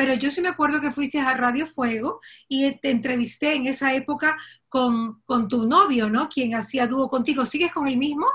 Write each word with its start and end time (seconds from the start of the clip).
pero 0.00 0.14
yo 0.14 0.30
sí 0.30 0.40
me 0.40 0.48
acuerdo 0.48 0.80
que 0.80 0.92
fuiste 0.92 1.20
a 1.20 1.34
Radio 1.34 1.66
Fuego 1.66 2.22
y 2.48 2.72
te 2.80 2.88
entrevisté 2.88 3.52
en 3.52 3.66
esa 3.66 3.92
época 3.92 4.38
con, 4.66 5.20
con 5.26 5.46
tu 5.46 5.66
novio, 5.66 6.08
¿no? 6.08 6.26
Quien 6.26 6.54
hacía 6.54 6.86
dúo 6.86 7.10
contigo. 7.10 7.44
¿Sigues 7.44 7.70
con 7.70 7.86
el 7.86 7.98
mismo? 7.98 8.26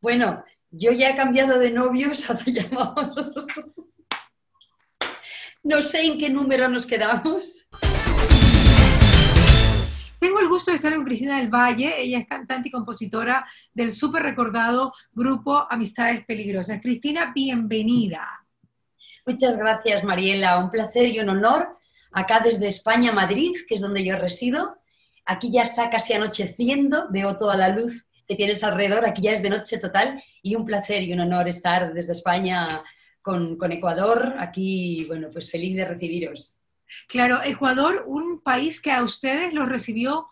Bueno, 0.00 0.44
yo 0.70 0.92
ya 0.92 1.10
he 1.10 1.16
cambiado 1.16 1.58
de 1.58 1.72
novios 1.72 2.30
hace 2.30 2.52
ya 2.52 2.70
No 5.64 5.82
sé 5.82 6.04
en 6.04 6.18
qué 6.18 6.30
número 6.30 6.68
nos 6.68 6.86
quedamos. 6.86 7.66
Tengo 10.20 10.38
el 10.38 10.48
gusto 10.48 10.70
de 10.70 10.76
estar 10.76 10.94
con 10.94 11.04
Cristina 11.04 11.38
del 11.38 11.52
Valle. 11.52 12.00
Ella 12.00 12.20
es 12.20 12.28
cantante 12.28 12.68
y 12.68 12.70
compositora 12.70 13.44
del 13.74 13.92
súper 13.92 14.22
recordado 14.22 14.92
grupo 15.10 15.66
Amistades 15.68 16.24
Peligrosas. 16.24 16.80
Cristina, 16.80 17.32
bienvenida. 17.34 18.41
Muchas 19.24 19.56
gracias, 19.56 20.02
Mariela. 20.02 20.58
Un 20.58 20.70
placer 20.70 21.06
y 21.06 21.20
un 21.20 21.28
honor. 21.28 21.78
Acá 22.10 22.40
desde 22.40 22.68
España, 22.68 23.12
Madrid, 23.12 23.52
que 23.68 23.76
es 23.76 23.80
donde 23.80 24.04
yo 24.04 24.16
resido. 24.16 24.76
Aquí 25.24 25.50
ya 25.50 25.62
está 25.62 25.90
casi 25.90 26.12
anocheciendo, 26.12 27.06
veo 27.10 27.38
toda 27.38 27.56
la 27.56 27.68
luz 27.68 28.04
que 28.26 28.34
tienes 28.34 28.64
alrededor. 28.64 29.06
Aquí 29.06 29.22
ya 29.22 29.32
es 29.32 29.42
de 29.42 29.50
noche 29.50 29.78
total 29.78 30.22
y 30.42 30.56
un 30.56 30.64
placer 30.64 31.02
y 31.02 31.12
un 31.12 31.20
honor 31.20 31.48
estar 31.48 31.94
desde 31.94 32.12
España 32.12 32.82
con, 33.22 33.56
con 33.56 33.70
Ecuador. 33.70 34.34
Aquí, 34.38 35.04
bueno, 35.06 35.28
pues 35.32 35.50
feliz 35.50 35.76
de 35.76 35.84
recibiros. 35.84 36.56
Claro, 37.06 37.38
Ecuador, 37.44 38.04
un 38.06 38.40
país 38.42 38.80
que 38.80 38.90
a 38.90 39.02
ustedes 39.02 39.52
los 39.52 39.68
recibió 39.68 40.28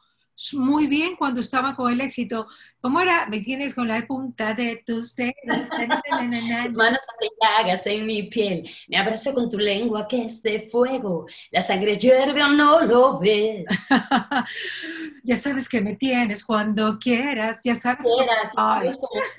muy 0.54 0.86
bien 0.86 1.16
cuando 1.16 1.40
estaba 1.40 1.76
con 1.76 1.92
el 1.92 2.00
éxito. 2.00 2.46
¿Cómo 2.80 3.00
era? 3.00 3.26
¿Me 3.26 3.40
tienes 3.40 3.74
con 3.74 3.88
la 3.88 4.06
punta 4.06 4.54
de 4.54 4.82
tus 4.86 5.14
dedos? 5.14 5.34
Tus 5.44 6.76
manos 6.76 7.00
llagas 7.40 7.86
en 7.86 8.06
mi 8.06 8.24
piel. 8.24 8.68
Me 8.88 8.98
abrazo 8.98 9.34
con 9.34 9.48
tu 9.48 9.58
lengua 9.58 10.06
que 10.08 10.24
es 10.24 10.42
de 10.42 10.60
fuego. 10.60 11.26
La 11.50 11.60
sangre 11.60 11.96
hierve 11.96 12.42
o 12.42 12.48
no 12.48 12.80
lo 12.80 13.18
ves. 13.18 13.64
ya 15.24 15.36
sabes 15.36 15.68
que 15.68 15.80
me 15.80 15.94
tienes 15.94 16.44
cuando 16.44 16.98
quieras. 16.98 17.60
Ya 17.64 17.74
sabes 17.74 18.04
que 18.04 19.30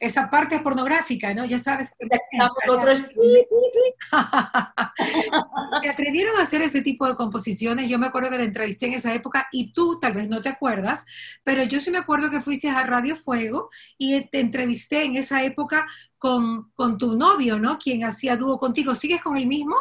esa 0.00 0.30
parte 0.30 0.56
es 0.56 0.62
pornográfica, 0.62 1.34
¿no? 1.34 1.44
Ya 1.44 1.58
sabes 1.58 1.92
que... 1.98 2.06
Se 5.82 5.88
atrevieron 5.88 6.36
a 6.36 6.42
hacer 6.42 6.62
ese 6.62 6.82
tipo 6.82 7.06
de 7.06 7.16
composiciones. 7.16 7.88
Yo 7.88 7.98
me 7.98 8.06
acuerdo 8.06 8.30
que 8.30 8.38
te 8.38 8.44
entrevisté 8.44 8.86
en 8.86 8.94
esa 8.94 9.12
época 9.14 9.48
y 9.52 9.72
tú 9.72 9.98
tal 10.00 10.14
vez 10.14 10.28
no 10.28 10.40
te 10.40 10.48
acuerdas, 10.48 11.04
pero 11.44 11.62
yo 11.64 11.80
sí 11.80 11.90
me 11.90 11.98
acuerdo 11.98 12.30
que 12.30 12.40
fuiste 12.40 12.68
a 12.68 12.84
Radio 12.84 13.16
Fuego 13.16 13.70
y 13.98 14.20
te 14.28 14.40
entrevisté 14.40 15.04
en 15.04 15.16
esa 15.16 15.42
época 15.44 15.86
con, 16.16 16.70
con 16.72 16.96
tu 16.96 17.16
novio, 17.16 17.58
¿no? 17.58 17.78
Quien 17.78 18.04
hacía 18.04 18.36
dúo 18.36 18.58
contigo. 18.58 18.94
¿Sigues 18.94 19.22
con 19.22 19.36
el 19.36 19.46
mismo? 19.46 19.76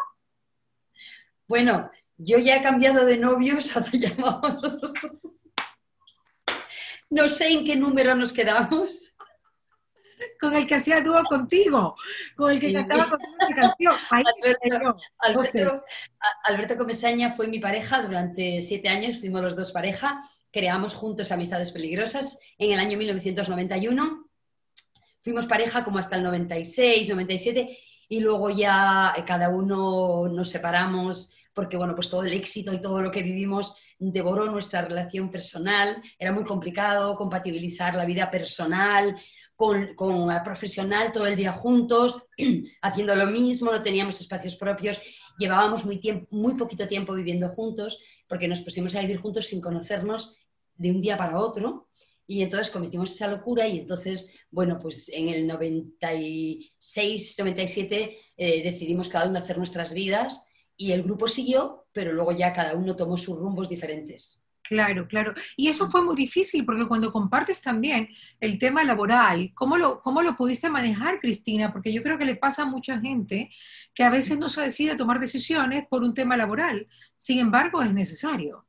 Bueno, 1.48 1.90
yo 2.18 2.40
ya 2.40 2.58
he 2.58 2.64
cambiado 2.64 3.06
de 3.06 3.18
novios 3.18 3.76
hace 3.78 4.00
ya 4.00 4.14
No 7.10 7.30
sé 7.30 7.50
en 7.50 7.64
qué 7.64 7.78
número 7.78 8.16
nos 8.16 8.34
quedamos 8.34 9.14
con 10.40 10.56
el 10.56 10.68
que 10.68 10.76
hacía 10.76 11.02
dúo 11.02 11.24
contigo, 11.24 11.96
con 12.36 12.52
el 12.52 12.60
que 12.60 12.74
cantaba 12.74 13.10
contigo 13.10 13.34
la 13.40 13.56
canción. 13.56 13.94
Alberto, 15.20 15.86
Alberto, 16.44 16.78
Comesaña 16.78 17.32
fue 17.32 17.48
mi 17.48 17.60
pareja 17.60 18.02
durante 18.02 18.62
siete 18.62 18.90
años, 18.90 19.20
fuimos 19.20 19.42
los 19.42 19.56
dos 19.56 19.72
pareja, 19.72 20.22
creamos 20.52 20.94
juntos 20.94 21.32
Amistades 21.32 21.72
Peligrosas 21.72 22.40
en 22.58 22.72
el 22.72 22.80
año 22.80 22.98
1991. 22.98 24.26
Fuimos 25.22 25.46
pareja 25.46 25.84
como 25.84 26.00
hasta 26.00 26.16
el 26.16 26.24
96, 26.24 27.10
97 27.10 27.78
y 28.10 28.20
luego 28.22 28.50
ya 28.50 29.14
cada 29.26 29.50
uno 29.50 30.28
nos 30.30 30.50
separamos 30.50 31.34
porque 31.58 31.76
bueno, 31.76 31.96
pues 31.96 32.08
todo 32.08 32.22
el 32.22 32.34
éxito 32.34 32.72
y 32.72 32.80
todo 32.80 33.02
lo 33.02 33.10
que 33.10 33.24
vivimos 33.24 33.76
devoró 33.98 34.46
nuestra 34.46 34.84
relación 34.84 35.32
personal, 35.32 36.00
era 36.20 36.32
muy 36.32 36.44
complicado 36.44 37.16
compatibilizar 37.16 37.96
la 37.96 38.06
vida 38.06 38.30
personal 38.30 39.20
con, 39.57 39.95
con 39.95 40.28
la 40.28 40.44
profesional 40.44 41.12
todo 41.12 41.25
el 41.25 41.35
día 41.35 41.51
juntos, 41.51 42.23
haciendo 42.81 43.16
lo 43.16 43.25
mismo, 43.25 43.72
no 43.72 43.81
teníamos 43.81 44.22
espacios 44.22 44.56
propios, 44.56 45.00
llevábamos 45.38 45.84
muy, 45.84 46.00
tiempo, 46.00 46.28
muy 46.29 46.53
poquito 46.53 46.88
tiempo 46.88 47.13
viviendo 47.13 47.50
juntos, 47.50 48.00
porque 48.28 48.47
nos 48.47 48.62
pusimos 48.62 48.94
a 48.96 49.01
vivir 49.01 49.17
juntos 49.17 49.47
sin 49.47 49.59
conocernos 49.59 50.38
de 50.75 50.91
un 50.91 51.01
día 51.01 51.17
para 51.17 51.40
otro. 51.40 51.90
Y 52.28 52.44
entonces 52.44 52.69
cometimos 52.69 53.12
esa 53.12 53.29
locura 53.29 53.67
y 53.67 53.79
entonces, 53.79 54.29
bueno, 54.51 54.78
pues 54.79 55.09
en 55.09 55.29
el 55.29 55.47
96, 55.47 57.35
97 57.40 58.17
eh, 58.38 58.63
decidimos 58.63 59.09
cada 59.09 59.28
uno 59.28 59.40
hacer 59.40 59.57
nuestras 59.57 59.94
vidas 59.94 60.46
y 60.75 60.91
el 60.91 61.01
grupo 61.03 61.28
siguió, 61.28 61.88
pero 61.94 62.12
luego 62.12 62.34
ya 62.34 62.53
cada 62.53 62.75
uno 62.75 62.96
tomó 62.96 63.17
sus 63.17 63.38
rumbos 63.38 63.69
diferentes. 63.69 64.47
Claro, 64.67 65.07
claro. 65.07 65.33
Y 65.55 65.69
eso 65.69 65.89
fue 65.89 66.01
muy 66.03 66.16
difícil 66.16 66.66
porque 66.66 66.88
cuando 66.88 67.11
compartes 67.11 67.61
también 67.61 68.09
el 68.41 68.59
tema 68.59 68.83
laboral, 68.83 69.51
¿cómo 69.53 69.78
lo, 69.78 70.01
cómo 70.01 70.22
lo 70.22 70.35
pudiste 70.35 70.69
manejar, 70.69 71.19
Cristina? 71.19 71.72
Porque 71.72 71.94
yo 71.94 72.03
creo 72.03 72.17
que 72.17 72.25
le 72.25 72.35
pasa 72.35 72.63
a 72.63 72.66
mucha 72.66 73.00
gente 73.00 73.50
que 73.94 74.03
a 74.03 74.09
veces 74.09 74.38
no 74.38 74.50
se 74.50 74.61
decide 74.61 74.97
tomar 74.97 75.19
decisiones 75.19 75.85
por 75.89 76.03
un 76.03 76.13
tema 76.13 76.35
laboral. 76.35 76.85
Sin 77.16 77.39
embargo, 77.39 77.81
es 77.81 77.94
necesario. 77.94 78.66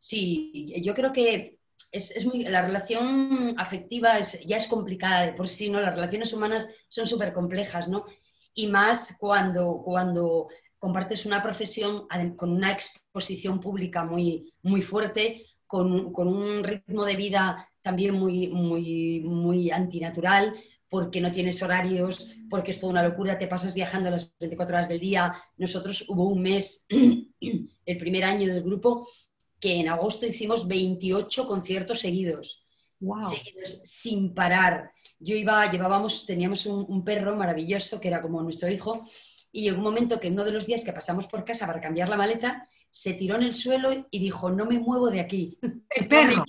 Sí, 0.00 0.74
yo 0.82 0.94
creo 0.94 1.12
que 1.12 1.58
es, 1.92 2.26
muy, 2.26 2.42
la 2.42 2.62
relación 2.62 3.54
afectiva 3.56 4.18
ya 4.20 4.56
es 4.56 4.66
complicada 4.66 5.26
de 5.26 5.32
por 5.32 5.46
sí, 5.46 5.70
¿no? 5.70 5.80
Las 5.80 5.94
relaciones 5.94 6.32
humanas 6.32 6.68
son 6.88 7.06
súper 7.06 7.32
complejas, 7.32 7.86
¿no? 7.86 8.04
Y 8.52 8.66
más 8.66 9.16
cuando, 9.20 9.80
cuando 9.84 10.48
compartes 10.78 11.26
una 11.26 11.42
profesión 11.42 12.06
con 12.36 12.50
una 12.50 12.72
exposición 12.72 13.60
pública 13.60 14.04
muy, 14.04 14.52
muy 14.62 14.82
fuerte, 14.82 15.46
con, 15.66 16.12
con 16.12 16.28
un 16.28 16.62
ritmo 16.62 17.04
de 17.04 17.16
vida 17.16 17.68
también 17.82 18.14
muy, 18.14 18.48
muy, 18.48 19.20
muy 19.20 19.70
antinatural, 19.70 20.54
porque 20.88 21.20
no 21.20 21.32
tienes 21.32 21.62
horarios, 21.62 22.34
porque 22.50 22.70
es 22.70 22.80
toda 22.80 22.92
una 22.92 23.02
locura, 23.02 23.38
te 23.38 23.46
pasas 23.46 23.74
viajando 23.74 24.10
las 24.10 24.32
24 24.38 24.76
horas 24.76 24.88
del 24.88 25.00
día. 25.00 25.34
Nosotros 25.56 26.04
hubo 26.08 26.28
un 26.28 26.42
mes, 26.42 26.86
el 26.90 27.98
primer 27.98 28.24
año 28.24 28.52
del 28.52 28.62
grupo, 28.62 29.08
que 29.58 29.80
en 29.80 29.88
agosto 29.88 30.26
hicimos 30.26 30.66
28 30.66 31.46
conciertos 31.46 32.00
seguidos, 32.00 32.66
seguidos 33.28 33.80
sin 33.84 34.34
parar. 34.34 34.90
Yo 35.18 35.34
iba, 35.34 35.70
llevábamos, 35.70 36.26
teníamos 36.26 36.66
un, 36.66 36.84
un, 36.88 37.04
perro 37.04 37.36
maravilloso 37.36 38.00
que 38.00 38.08
era 38.08 38.20
como 38.20 38.42
nuestro 38.42 38.70
hijo 38.70 39.02
y 39.56 39.62
llegó 39.62 39.78
un 39.78 39.84
momento 39.84 40.20
que 40.20 40.28
uno 40.28 40.44
de 40.44 40.52
los 40.52 40.66
días 40.66 40.84
que 40.84 40.92
pasamos 40.92 41.26
por 41.28 41.42
casa 41.42 41.66
para 41.66 41.80
cambiar 41.80 42.10
la 42.10 42.18
maleta, 42.18 42.68
se 42.90 43.14
tiró 43.14 43.36
en 43.36 43.42
el 43.42 43.54
suelo 43.54 43.90
y 44.10 44.18
dijo, 44.18 44.50
no 44.50 44.66
me 44.66 44.78
muevo 44.78 45.08
de 45.08 45.20
aquí. 45.20 45.58
El 45.62 46.08
perro. 46.08 46.44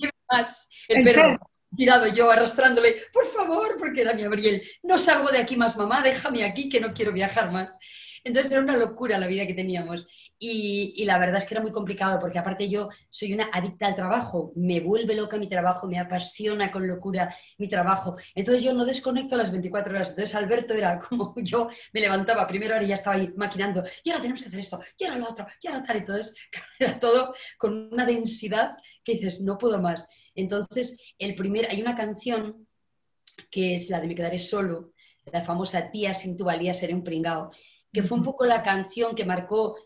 El, 0.88 1.04
perro. 1.04 1.38
Tirado 1.78 2.08
yo 2.08 2.28
arrastrándole, 2.28 2.96
por 3.12 3.24
favor, 3.24 3.76
porque 3.78 4.00
era 4.00 4.12
mi 4.12 4.22
Gabriel, 4.24 4.60
no 4.82 4.98
salgo 4.98 5.30
de 5.30 5.38
aquí 5.38 5.56
más, 5.56 5.76
mamá, 5.76 6.02
déjame 6.02 6.42
aquí 6.42 6.68
que 6.68 6.80
no 6.80 6.92
quiero 6.92 7.12
viajar 7.12 7.52
más. 7.52 7.78
Entonces 8.24 8.50
era 8.50 8.60
una 8.60 8.76
locura 8.76 9.16
la 9.16 9.28
vida 9.28 9.46
que 9.46 9.54
teníamos. 9.54 10.08
Y, 10.40 11.04
la 11.04 11.18
verdad 11.18 11.36
es 11.36 11.44
que 11.44 11.54
era 11.54 11.62
muy 11.62 11.70
complicado 11.70 12.18
porque 12.18 12.40
aparte 12.40 12.68
yo 12.68 12.88
soy 13.08 13.32
una 13.32 13.48
adicta 13.52 13.86
al 13.86 13.94
trabajo, 13.94 14.52
me 14.56 14.80
vuelve 14.80 15.14
loca 15.14 15.36
mi 15.36 15.48
trabajo, 15.48 15.86
me 15.86 16.00
apasiona 16.00 16.72
con 16.72 16.84
locura 16.88 17.32
mi 17.58 17.68
trabajo. 17.68 18.16
Entonces 18.34 18.64
yo 18.64 18.74
no 18.74 18.84
desconecto 18.84 19.36
las 19.36 19.52
24 19.52 19.94
horas. 19.94 20.10
Entonces 20.10 20.34
Alberto 20.34 20.74
era 20.74 20.98
como 20.98 21.32
yo 21.44 21.68
me 21.92 22.00
levantaba 22.00 22.44
primero 22.48 22.82
y 22.82 22.88
ya 22.88 22.96
estaba 22.96 23.14
ahí 23.14 23.32
maquinando, 23.36 23.84
y 24.02 24.10
ahora 24.10 24.22
tenemos 24.22 24.42
que 24.42 24.48
hacer 24.48 24.58
esto, 24.58 24.80
y 24.98 25.04
ahora 25.04 25.18
lo 25.18 25.28
otro, 25.30 25.46
y 25.62 25.68
ahora 25.68 25.84
tal. 25.84 25.96
Entonces 25.98 26.34
era 26.80 26.98
todo 26.98 27.34
con 27.56 27.88
una 27.92 28.04
densidad 28.04 28.76
que 29.04 29.12
dices, 29.12 29.40
no 29.42 29.58
puedo 29.58 29.80
más. 29.80 30.08
Entonces, 30.38 30.96
el 31.18 31.34
primer, 31.34 31.68
hay 31.68 31.80
una 31.80 31.94
canción 31.94 32.66
que 33.50 33.74
es 33.74 33.90
la 33.90 34.00
de 34.00 34.06
Me 34.06 34.14
quedaré 34.14 34.38
solo, 34.38 34.92
la 35.32 35.42
famosa 35.42 35.90
Tía, 35.90 36.14
sin 36.14 36.36
tu 36.36 36.44
valía 36.44 36.72
seré 36.72 36.94
un 36.94 37.04
pringao 37.04 37.50
que 37.92 38.02
fue 38.02 38.18
un 38.18 38.24
poco 38.24 38.44
la 38.44 38.62
canción 38.62 39.14
que 39.14 39.24
marcó 39.24 39.76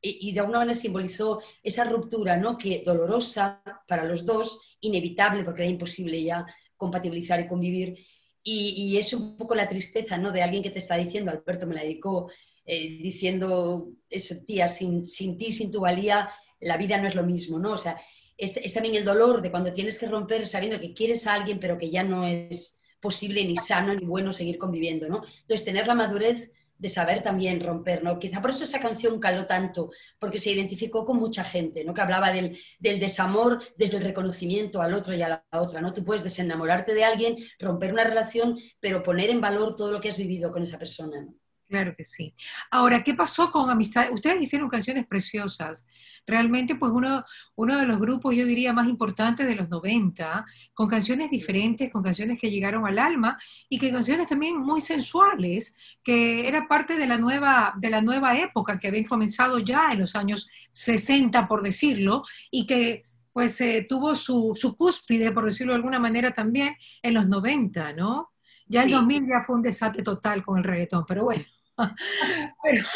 y, 0.00 0.30
de 0.32 0.40
alguna 0.40 0.60
manera 0.60 0.76
simbolizó 0.76 1.42
esa 1.60 1.82
ruptura, 1.82 2.36
¿no? 2.36 2.56
Que 2.56 2.84
dolorosa 2.86 3.60
para 3.88 4.04
los 4.04 4.24
dos, 4.24 4.76
inevitable 4.80 5.42
porque 5.42 5.62
era 5.62 5.70
imposible 5.70 6.22
ya 6.22 6.46
compatibilizar 6.76 7.40
y 7.40 7.48
convivir. 7.48 7.98
Y, 8.44 8.96
es 8.96 9.12
un 9.12 9.36
poco 9.36 9.56
la 9.56 9.68
tristeza, 9.68 10.16
¿no? 10.16 10.30
De 10.30 10.42
alguien 10.42 10.62
que 10.62 10.70
te 10.70 10.78
está 10.78 10.96
diciendo, 10.96 11.32
Alberto 11.32 11.66
me 11.66 11.74
la 11.74 11.82
dedicó, 11.82 12.30
eh, 12.64 12.98
diciendo, 13.02 13.88
eso, 14.08 14.36
tía, 14.46 14.68
sin, 14.68 15.04
sin, 15.04 15.36
ti, 15.36 15.50
sin 15.50 15.72
tu 15.72 15.80
valía, 15.80 16.30
la 16.60 16.76
vida 16.76 16.96
no 16.98 17.08
es 17.08 17.16
lo 17.16 17.24
mismo, 17.24 17.58
¿no? 17.58 17.72
O 17.72 17.78
sea, 17.78 18.00
es, 18.38 18.72
también 18.72 18.94
el 18.94 19.04
dolor 19.04 19.42
de 19.42 19.50
cuando 19.50 19.72
tienes 19.72 19.98
que 19.98 20.06
romper 20.06 20.46
sabiendo 20.46 20.80
que 20.80 20.94
quieres 20.94 21.26
a 21.26 21.34
alguien, 21.34 21.58
pero 21.58 21.76
que 21.76 21.90
ya 21.90 22.04
no 22.04 22.24
es 22.24 22.80
posible 23.00 23.44
ni 23.44 23.56
sano 23.56 23.94
ni 23.94 24.06
bueno 24.06 24.32
seguir 24.32 24.58
conviviendo, 24.58 25.08
¿no? 25.08 25.22
Entonces, 25.40 25.64
tener 25.64 25.86
la 25.86 25.94
madurez 25.94 26.50
de 26.78 26.88
saber 26.88 27.22
también 27.22 27.60
romper, 27.60 28.04
¿no? 28.04 28.18
Quizá 28.18 28.40
por 28.40 28.50
eso 28.50 28.62
esa 28.62 28.78
canción 28.78 29.18
caló 29.18 29.46
tanto, 29.46 29.90
porque 30.18 30.38
se 30.38 30.52
identificó 30.52 31.04
con 31.04 31.18
mucha 31.18 31.42
gente, 31.42 31.84
¿no? 31.84 31.92
Que 31.92 32.00
hablaba 32.00 32.32
del, 32.32 32.56
desamor 32.78 33.60
desde 33.76 33.96
el 33.96 34.04
reconocimiento 34.04 34.80
al 34.80 34.94
otro 34.94 35.14
y 35.14 35.22
a 35.22 35.28
la 35.28 35.44
otra, 35.58 35.80
¿no? 35.80 35.92
Tú 35.92 36.04
puedes 36.04 36.22
desenamorarte 36.22 36.94
de 36.94 37.04
alguien, 37.04 37.36
romper 37.58 37.92
una 37.92 38.04
relación, 38.04 38.58
pero 38.78 39.02
poner 39.02 39.30
en 39.30 39.40
valor 39.40 39.74
todo 39.74 39.90
lo 39.90 40.00
que 40.00 40.08
has 40.08 40.16
vivido 40.16 40.52
con 40.52 40.62
esa 40.62 40.78
persona, 40.78 41.26
Claro 41.68 41.94
que 41.94 42.02
sí. 42.02 42.34
Ahora, 42.70 43.02
¿qué 43.02 43.12
pasó 43.12 43.50
con 43.50 43.68
Amistad? 43.68 44.10
Ustedes 44.10 44.40
hicieron 44.40 44.70
canciones 44.70 45.06
preciosas. 45.06 45.86
Realmente, 46.26 46.76
pues 46.76 46.92
uno, 46.92 47.24
uno 47.56 47.78
de 47.78 47.86
los 47.86 47.98
grupos, 47.98 48.34
yo 48.34 48.46
diría, 48.46 48.72
más 48.72 48.88
importantes 48.88 49.46
de 49.46 49.54
los 49.54 49.68
90, 49.68 50.46
con 50.72 50.88
canciones 50.88 51.30
diferentes, 51.30 51.92
con 51.92 52.02
canciones 52.02 52.38
que 52.38 52.50
llegaron 52.50 52.86
al 52.86 52.98
alma 52.98 53.38
y 53.68 53.78
que 53.78 53.92
canciones 53.92 54.30
también 54.30 54.56
muy 54.56 54.80
sensuales, 54.80 55.76
que 56.02 56.48
era 56.48 56.66
parte 56.68 56.96
de 56.96 57.06
la 57.06 57.18
nueva, 57.18 57.74
de 57.76 57.90
la 57.90 58.00
nueva 58.00 58.38
época 58.38 58.78
que 58.78 58.88
habían 58.88 59.04
comenzado 59.04 59.58
ya 59.58 59.92
en 59.92 60.00
los 60.00 60.16
años 60.16 60.48
60, 60.70 61.46
por 61.48 61.62
decirlo, 61.62 62.22
y 62.50 62.66
que 62.66 63.04
pues 63.34 63.60
eh, 63.60 63.86
tuvo 63.86 64.16
su, 64.16 64.52
su 64.54 64.74
cúspide, 64.74 65.32
por 65.32 65.44
decirlo 65.44 65.74
de 65.74 65.76
alguna 65.76 66.00
manera, 66.00 66.30
también 66.30 66.76
en 67.02 67.12
los 67.12 67.28
90, 67.28 67.92
¿no? 67.92 68.30
Ya 68.66 68.84
el 68.84 68.90
2000 68.90 69.26
ya 69.26 69.42
fue 69.42 69.56
un 69.56 69.62
desate 69.62 70.02
total 70.02 70.42
con 70.42 70.58
el 70.58 70.64
reggaetón, 70.64 71.04
pero 71.06 71.24
bueno. 71.24 71.44
Pero, 72.62 72.86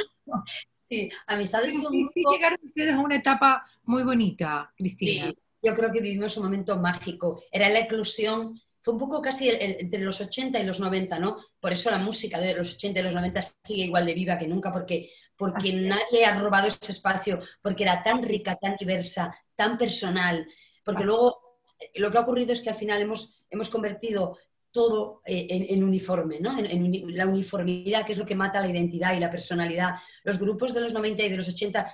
sí, 0.76 1.11
amistades 1.26 1.70
sí, 1.70 2.08
sí, 2.14 2.23
llegaron 2.31 2.58
ustedes 2.62 2.94
a 2.94 3.00
una 3.00 3.17
etapa 3.17 3.64
muy 3.84 4.02
bonita, 4.02 4.73
Cristina. 4.76 5.29
Sí, 5.29 5.38
yo 5.62 5.75
creo 5.75 5.93
que 5.93 6.00
vivimos 6.00 6.37
un 6.37 6.44
momento 6.44 6.76
mágico. 6.76 7.43
Era 7.50 7.69
la 7.69 7.81
eclosión, 7.81 8.61
fue 8.81 8.94
un 8.94 9.00
poco 9.00 9.23
casi 9.23 9.49
entre 9.49 10.00
los 10.00 10.20
80 10.20 10.58
y 10.58 10.67
los 10.67 10.81
90, 10.81 11.19
¿no? 11.19 11.37
Por 11.61 11.73
eso 11.73 11.90
la 11.90 11.99
música 11.99 12.40
de 12.40 12.55
los 12.55 12.75
80 12.75 12.99
y 12.99 13.02
los 13.05 13.14
90 13.14 13.43
sigue 13.43 13.84
igual 13.84 14.05
de 14.06 14.14
viva 14.14 14.38
que 14.38 14.49
nunca, 14.49 14.73
porque, 14.73 15.11
porque 15.37 15.73
nadie 15.75 16.26
ha 16.26 16.38
robado 16.38 16.67
ese 16.67 16.90
espacio, 16.90 17.40
porque 17.62 17.84
era 17.84 18.02
tan 18.02 18.23
rica, 18.23 18.56
tan 18.56 18.76
diversa, 18.76 19.34
tan 19.55 19.79
personal, 19.79 20.49
porque 20.84 21.05
luego 21.05 21.58
lo 21.94 22.11
que 22.11 22.19
ha 22.19 22.23
ocurrido 22.23 22.52
es 22.52 22.61
que 22.61 22.70
al 22.70 22.76
final 22.76 23.00
hemos, 23.00 23.44
hemos 23.50 23.69
convertido 23.69 24.37
todo 24.73 25.21
eh, 25.25 25.47
en, 25.69 25.85
uniforme, 25.85 26.41
¿no? 26.41 26.59
En, 26.59 27.15
la 27.17 27.27
uniformidad, 27.27 28.05
que 28.05 28.13
es 28.13 28.19
lo 28.19 28.27
que 28.27 28.35
mata 28.35 28.61
la 28.61 28.69
identidad 28.69 29.15
y 29.15 29.21
la 29.21 29.31
personalidad. 29.31 29.95
Los 30.25 30.39
grupos 30.39 30.75
de 30.75 30.81
los 30.81 30.93
90 30.93 31.23
y 31.23 31.31
de 31.31 31.37
los 31.37 31.49
80 31.49 31.93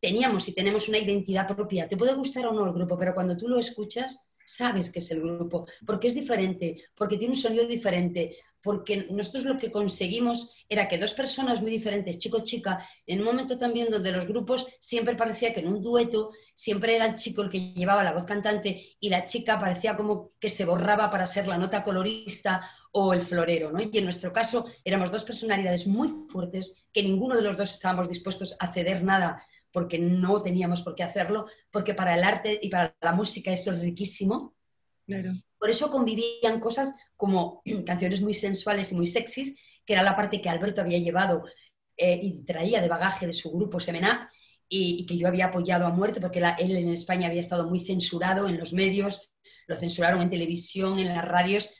teníamos 0.00 0.48
y 0.48 0.52
tenemos 0.52 0.88
una 0.88 0.98
identidad 0.98 1.46
propia. 1.46 1.88
Te 1.88 1.96
puede 1.96 2.14
gustar 2.14 2.46
o 2.46 2.52
no 2.52 2.66
el 2.66 2.72
grupo, 2.72 2.98
pero 2.98 3.14
cuando 3.14 3.36
tú 3.36 3.48
lo 3.48 3.58
escuchas, 3.58 4.28
sabes 4.44 4.90
que 4.90 4.98
es 4.98 5.10
el 5.10 5.20
grupo, 5.20 5.66
porque 5.86 6.08
es 6.08 6.14
diferente, 6.14 6.84
porque 6.94 7.18
tiene 7.18 7.34
un 7.34 7.40
sonido 7.40 7.66
diferente, 7.66 8.36
porque 8.62 9.06
nosotros 9.10 9.44
lo 9.44 9.58
que 9.58 9.70
conseguimos 9.70 10.50
era 10.68 10.88
que 10.88 10.98
dos 10.98 11.14
personas 11.14 11.60
muy 11.60 11.70
diferentes, 11.70 12.18
chico-chica, 12.18 12.86
en 13.06 13.20
un 13.20 13.26
momento 13.26 13.58
también 13.58 13.90
donde 13.90 14.12
los 14.12 14.26
grupos 14.26 14.66
siempre 14.80 15.14
parecía 15.14 15.52
que 15.54 15.60
en 15.60 15.68
un 15.68 15.82
dueto 15.82 16.32
siempre 16.54 16.96
era 16.96 17.06
el 17.06 17.14
chico 17.14 17.42
el 17.42 17.50
que 17.50 17.72
llevaba 17.72 18.04
la 18.04 18.12
voz 18.12 18.24
cantante 18.24 18.96
y 18.98 19.08
la 19.08 19.24
chica 19.24 19.60
parecía 19.60 19.96
como 19.96 20.32
que 20.40 20.50
se 20.50 20.64
borraba 20.64 21.10
para 21.10 21.26
ser 21.26 21.46
la 21.46 21.58
nota 21.58 21.82
colorista 21.82 22.68
o 22.92 23.12
el 23.12 23.22
florero, 23.22 23.70
¿no? 23.70 23.80
Y 23.80 23.96
en 23.96 24.04
nuestro 24.04 24.32
caso 24.32 24.66
éramos 24.84 25.12
dos 25.12 25.24
personalidades 25.24 25.86
muy 25.86 26.08
fuertes 26.28 26.84
que 26.92 27.02
ninguno 27.02 27.36
de 27.36 27.42
los 27.42 27.56
dos 27.56 27.72
estábamos 27.72 28.08
dispuestos 28.08 28.56
a 28.58 28.72
ceder 28.72 29.04
nada 29.04 29.42
porque 29.72 29.98
no 29.98 30.42
teníamos 30.42 30.82
por 30.82 30.94
qué 30.94 31.02
hacerlo, 31.02 31.46
porque 31.70 31.94
para 31.94 32.14
el 32.14 32.24
arte 32.24 32.58
y 32.60 32.70
para 32.70 32.96
la 33.00 33.12
música 33.12 33.52
eso 33.52 33.72
es 33.72 33.80
riquísimo. 33.80 34.54
Por 35.58 35.70
eso 35.70 35.90
convivían 35.90 36.60
cosas 36.60 36.94
como 37.16 37.62
canciones 37.86 38.20
muy 38.20 38.34
sensuales 38.34 38.92
y 38.92 38.94
muy 38.94 39.06
sexys, 39.06 39.56
que 39.84 39.92
era 39.94 40.02
la 40.02 40.14
parte 40.14 40.40
que 40.40 40.48
Alberto 40.48 40.80
había 40.80 40.98
llevado 40.98 41.44
eh, 41.96 42.18
y 42.22 42.44
traía 42.44 42.80
de 42.80 42.88
bagaje 42.88 43.26
de 43.26 43.32
su 43.32 43.50
grupo 43.50 43.80
Semena 43.80 44.30
y, 44.68 45.06
que 45.06 45.16
yo 45.16 45.26
había 45.26 45.46
apoyado 45.46 45.86
a 45.86 45.90
muerte 45.90 46.20
porque 46.20 46.40
él 46.58 46.76
en 46.76 46.90
España 46.90 47.28
había 47.28 47.40
estado 47.40 47.68
muy 47.68 47.80
censurado 47.80 48.48
en 48.48 48.58
los 48.58 48.72
medios, 48.72 49.30
lo 49.66 49.76
censuraron 49.76 50.20
en 50.20 50.30
televisión, 50.30 50.98
en 50.98 51.08
las 51.08 51.24
radios, 51.24 51.70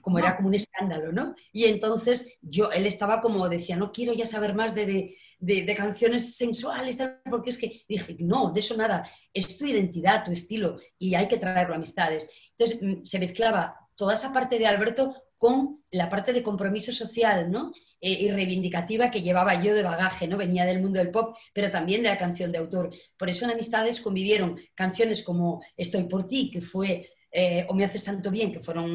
como 0.00 0.18
era 0.18 0.36
como 0.36 0.48
un 0.48 0.54
escándalo, 0.54 1.12
¿no? 1.12 1.34
Y 1.52 1.64
entonces 1.64 2.36
yo, 2.42 2.70
él 2.70 2.86
estaba 2.86 3.20
como, 3.20 3.48
decía, 3.48 3.76
no 3.76 3.92
quiero 3.92 4.12
ya 4.12 4.26
saber 4.26 4.54
más 4.54 4.74
de, 4.74 5.16
de, 5.38 5.74
canciones 5.74 6.36
sensuales, 6.36 6.98
porque 7.30 7.50
es 7.50 7.58
que 7.58 7.82
dije, 7.88 8.16
no, 8.20 8.52
de 8.52 8.60
eso 8.60 8.76
nada, 8.76 9.08
es 9.32 9.56
tu 9.58 9.66
identidad, 9.66 10.24
tu 10.24 10.32
estilo, 10.32 10.78
y 10.98 11.14
hay 11.14 11.28
que 11.28 11.38
traerlo 11.38 11.74
a 11.74 11.76
amistades. 11.76 12.28
Entonces 12.50 12.82
mm, 12.82 13.02
se 13.02 13.18
mezclaba 13.18 13.76
toda 13.96 14.14
esa 14.14 14.32
parte 14.32 14.58
de 14.58 14.66
Alberto 14.66 15.14
con 15.38 15.82
la 15.90 16.08
parte 16.08 16.32
de 16.32 16.42
compromiso 16.42 16.92
social, 16.92 17.50
¿no? 17.50 17.72
Eh, 18.00 18.24
y 18.24 18.30
reivindicativa 18.30 19.10
que 19.10 19.22
llevaba 19.22 19.62
yo 19.62 19.74
de 19.74 19.82
bagaje, 19.82 20.26
¿no? 20.26 20.36
Venía 20.36 20.64
del 20.64 20.80
mundo 20.80 20.98
del 20.98 21.10
pop, 21.10 21.36
pero 21.52 21.70
también 21.70 22.02
de 22.02 22.08
la 22.08 22.18
canción 22.18 22.50
de 22.50 22.58
autor. 22.58 22.90
Por 23.16 23.28
eso 23.28 23.44
en 23.44 23.50
Amistades 23.50 24.00
convivieron 24.00 24.58
canciones 24.74 25.22
como 25.22 25.62
Estoy 25.76 26.04
por 26.04 26.28
ti, 26.28 26.50
que 26.50 26.60
fue 26.60 27.10
eh, 27.36 27.66
o 27.68 27.74
Me 27.74 27.84
haces 27.84 28.04
tanto 28.04 28.30
bien, 28.30 28.52
que 28.52 28.60
fueron 28.60 28.88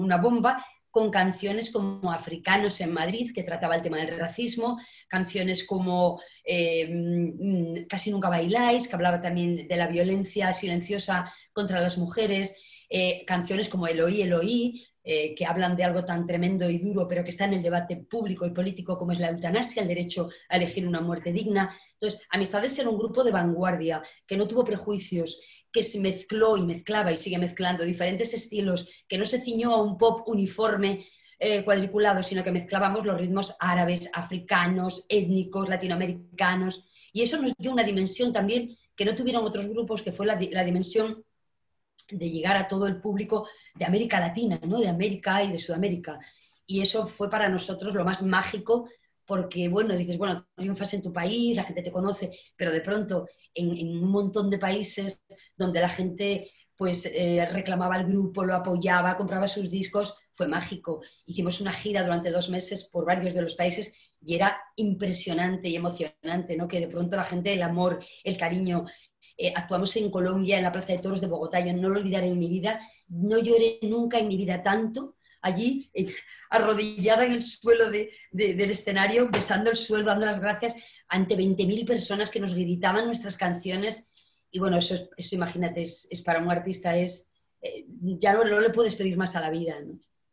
una 0.00 0.16
bomba, 0.16 0.64
con 0.92 1.10
canciones 1.10 1.72
como 1.72 2.12
Africanos 2.12 2.80
en 2.80 2.92
Madrid, 2.92 3.30
que 3.34 3.42
trataba 3.42 3.74
el 3.74 3.82
tema 3.82 3.98
del 3.98 4.16
racismo, 4.16 4.78
canciones 5.08 5.64
como 5.64 6.20
eh, 6.44 6.88
mm, 6.88 7.86
Casi 7.88 8.12
nunca 8.12 8.28
bailáis, 8.28 8.86
que 8.86 8.94
hablaba 8.94 9.20
también 9.20 9.66
de 9.66 9.76
la 9.76 9.88
violencia 9.88 10.52
silenciosa 10.52 11.32
contra 11.52 11.80
las 11.80 11.98
mujeres, 11.98 12.54
eh, 12.88 13.24
canciones 13.26 13.68
como 13.68 13.88
Eloí, 13.88 14.22
Eloí, 14.22 14.86
que 15.02 15.46
hablan 15.46 15.74
de 15.74 15.82
algo 15.82 16.04
tan 16.04 16.24
tremendo 16.24 16.70
y 16.70 16.78
duro, 16.78 17.08
pero 17.08 17.24
que 17.24 17.30
está 17.30 17.46
en 17.46 17.54
el 17.54 17.62
debate 17.62 17.96
público 17.96 18.46
y 18.46 18.52
político 18.52 18.96
como 18.96 19.10
es 19.10 19.18
la 19.18 19.30
eutanasia, 19.30 19.82
el 19.82 19.88
derecho 19.88 20.28
a 20.48 20.56
elegir 20.56 20.86
una 20.86 21.00
muerte 21.00 21.32
digna. 21.32 21.74
Entonces, 21.94 22.20
Amistades 22.30 22.78
era 22.78 22.90
un 22.90 22.98
grupo 22.98 23.24
de 23.24 23.32
vanguardia, 23.32 24.02
que 24.24 24.36
no 24.36 24.46
tuvo 24.46 24.62
prejuicios, 24.62 25.40
que 25.72 25.82
se 25.82 26.00
mezcló 26.00 26.56
y 26.56 26.62
mezclaba 26.62 27.12
y 27.12 27.16
sigue 27.16 27.38
mezclando 27.38 27.84
diferentes 27.84 28.34
estilos, 28.34 28.88
que 29.08 29.18
no 29.18 29.24
se 29.24 29.40
ciñó 29.40 29.74
a 29.74 29.82
un 29.82 29.96
pop 29.96 30.28
uniforme 30.28 31.06
eh, 31.38 31.64
cuadriculado, 31.64 32.22
sino 32.22 32.44
que 32.44 32.52
mezclábamos 32.52 33.06
los 33.06 33.18
ritmos 33.18 33.56
árabes, 33.58 34.10
africanos, 34.12 35.06
étnicos, 35.08 35.68
latinoamericanos. 35.68 36.84
Y 37.12 37.22
eso 37.22 37.40
nos 37.40 37.54
dio 37.56 37.72
una 37.72 37.82
dimensión 37.82 38.32
también 38.32 38.76
que 38.94 39.06
no 39.06 39.14
tuvieron 39.14 39.44
otros 39.44 39.66
grupos, 39.66 40.02
que 40.02 40.12
fue 40.12 40.26
la, 40.26 40.36
dimensión 40.36 41.24
de 42.10 42.28
llegar 42.28 42.58
a 42.58 42.68
todo 42.68 42.86
el 42.86 43.00
público 43.00 43.48
de 43.74 43.86
América 43.86 44.20
Latina, 44.20 44.60
¿no? 44.64 44.78
de 44.78 44.88
América 44.88 45.42
y 45.42 45.50
de 45.50 45.56
Sudamérica. 45.56 46.18
Y 46.66 46.82
eso 46.82 47.06
fue 47.06 47.30
para 47.30 47.48
nosotros 47.48 47.94
lo 47.94 48.04
más 48.04 48.22
mágico 48.22 48.90
porque, 49.30 49.68
bueno, 49.68 49.94
dices, 49.94 50.18
bueno, 50.18 50.48
triunfas 50.56 50.92
en 50.92 51.02
tu 51.02 51.12
país, 51.12 51.54
la 51.54 51.62
gente 51.62 51.82
te 51.82 51.92
conoce, 51.92 52.32
pero 52.56 52.72
de 52.72 52.80
pronto 52.80 53.28
en, 53.54 53.96
un 54.02 54.10
montón 54.10 54.50
de 54.50 54.58
países 54.58 55.22
donde 55.56 55.80
la 55.80 55.88
gente 55.88 56.50
pues 56.74 57.06
eh, 57.06 57.48
reclamaba 57.52 57.96
el 57.96 58.06
grupo, 58.06 58.42
lo 58.42 58.56
apoyaba, 58.56 59.16
compraba 59.16 59.46
sus 59.46 59.70
discos, 59.70 60.16
fue 60.32 60.48
mágico. 60.48 61.00
Hicimos 61.26 61.60
una 61.60 61.72
gira 61.72 62.02
durante 62.02 62.32
dos 62.32 62.50
meses 62.50 62.90
por 62.90 63.06
varios 63.06 63.32
de 63.32 63.42
los 63.42 63.54
países 63.54 63.94
y 64.20 64.34
era 64.34 64.60
impresionante 64.74 65.68
y 65.68 65.76
emocionante, 65.76 66.56
¿no? 66.56 66.66
Que 66.66 66.80
de 66.80 66.88
pronto 66.88 67.14
la 67.14 67.22
gente, 67.22 67.52
el 67.52 67.62
amor, 67.62 68.04
el 68.24 68.36
cariño. 68.36 68.84
Eh, 69.36 69.52
actuamos 69.54 69.94
en 69.94 70.10
Colombia, 70.10 70.56
en 70.56 70.64
la 70.64 70.72
Plaza 70.72 70.92
de 70.92 70.98
Toros 70.98 71.20
de 71.20 71.28
Bogotá, 71.28 71.60
yo 71.60 71.72
no 71.72 71.88
lo 71.88 72.00
olvidaré 72.00 72.26
en 72.26 72.38
mi 72.40 72.48
vida, 72.48 72.80
no 73.06 73.38
lloré 73.38 73.78
nunca 73.82 74.18
en 74.18 74.26
mi 74.26 74.36
vida 74.36 74.60
tanto 74.60 75.14
allí 75.42 75.90
eh, 75.94 76.14
arrodillada 76.50 77.24
en 77.24 77.32
el 77.32 77.42
suelo 77.42 77.90
del 77.90 78.70
escenario, 78.70 79.28
besando 79.30 79.70
el 79.70 79.76
suelo, 79.76 80.06
dando 80.06 80.26
las 80.26 80.40
gracias 80.40 80.74
ante 81.08 81.36
20.000 81.36 81.86
personas 81.86 82.30
que 82.30 82.40
nos 82.40 82.54
gritaban 82.54 83.06
nuestras 83.06 83.36
canciones. 83.36 84.04
Y 84.50 84.58
bueno, 84.58 84.78
eso, 84.78 84.96
eso 85.16 85.34
imagínate, 85.34 85.80
es, 85.80 86.22
para 86.24 86.40
un 86.40 86.50
artista, 86.50 86.96
es 86.96 87.30
eh, 87.62 87.84
ya 87.88 88.32
no, 88.32 88.44
le 88.44 88.70
puedes 88.70 88.96
pedir 88.96 89.16
más 89.16 89.36
a 89.36 89.40
la 89.40 89.50
vida. 89.50 89.76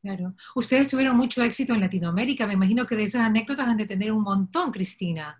Claro. 0.01 0.35
Ustedes 0.55 0.87
tuvieron 0.87 1.17
mucho 1.17 1.43
éxito 1.43 1.73
en 1.73 1.81
Latinoamérica. 1.81 2.47
Me 2.47 2.53
imagino 2.53 2.85
que 2.85 2.95
de 2.95 3.03
esas 3.03 3.21
anécdotas 3.21 3.67
han 3.67 3.77
de 3.77 3.85
tener 3.85 4.11
un 4.11 4.23
montón, 4.23 4.71
Cristina. 4.71 5.37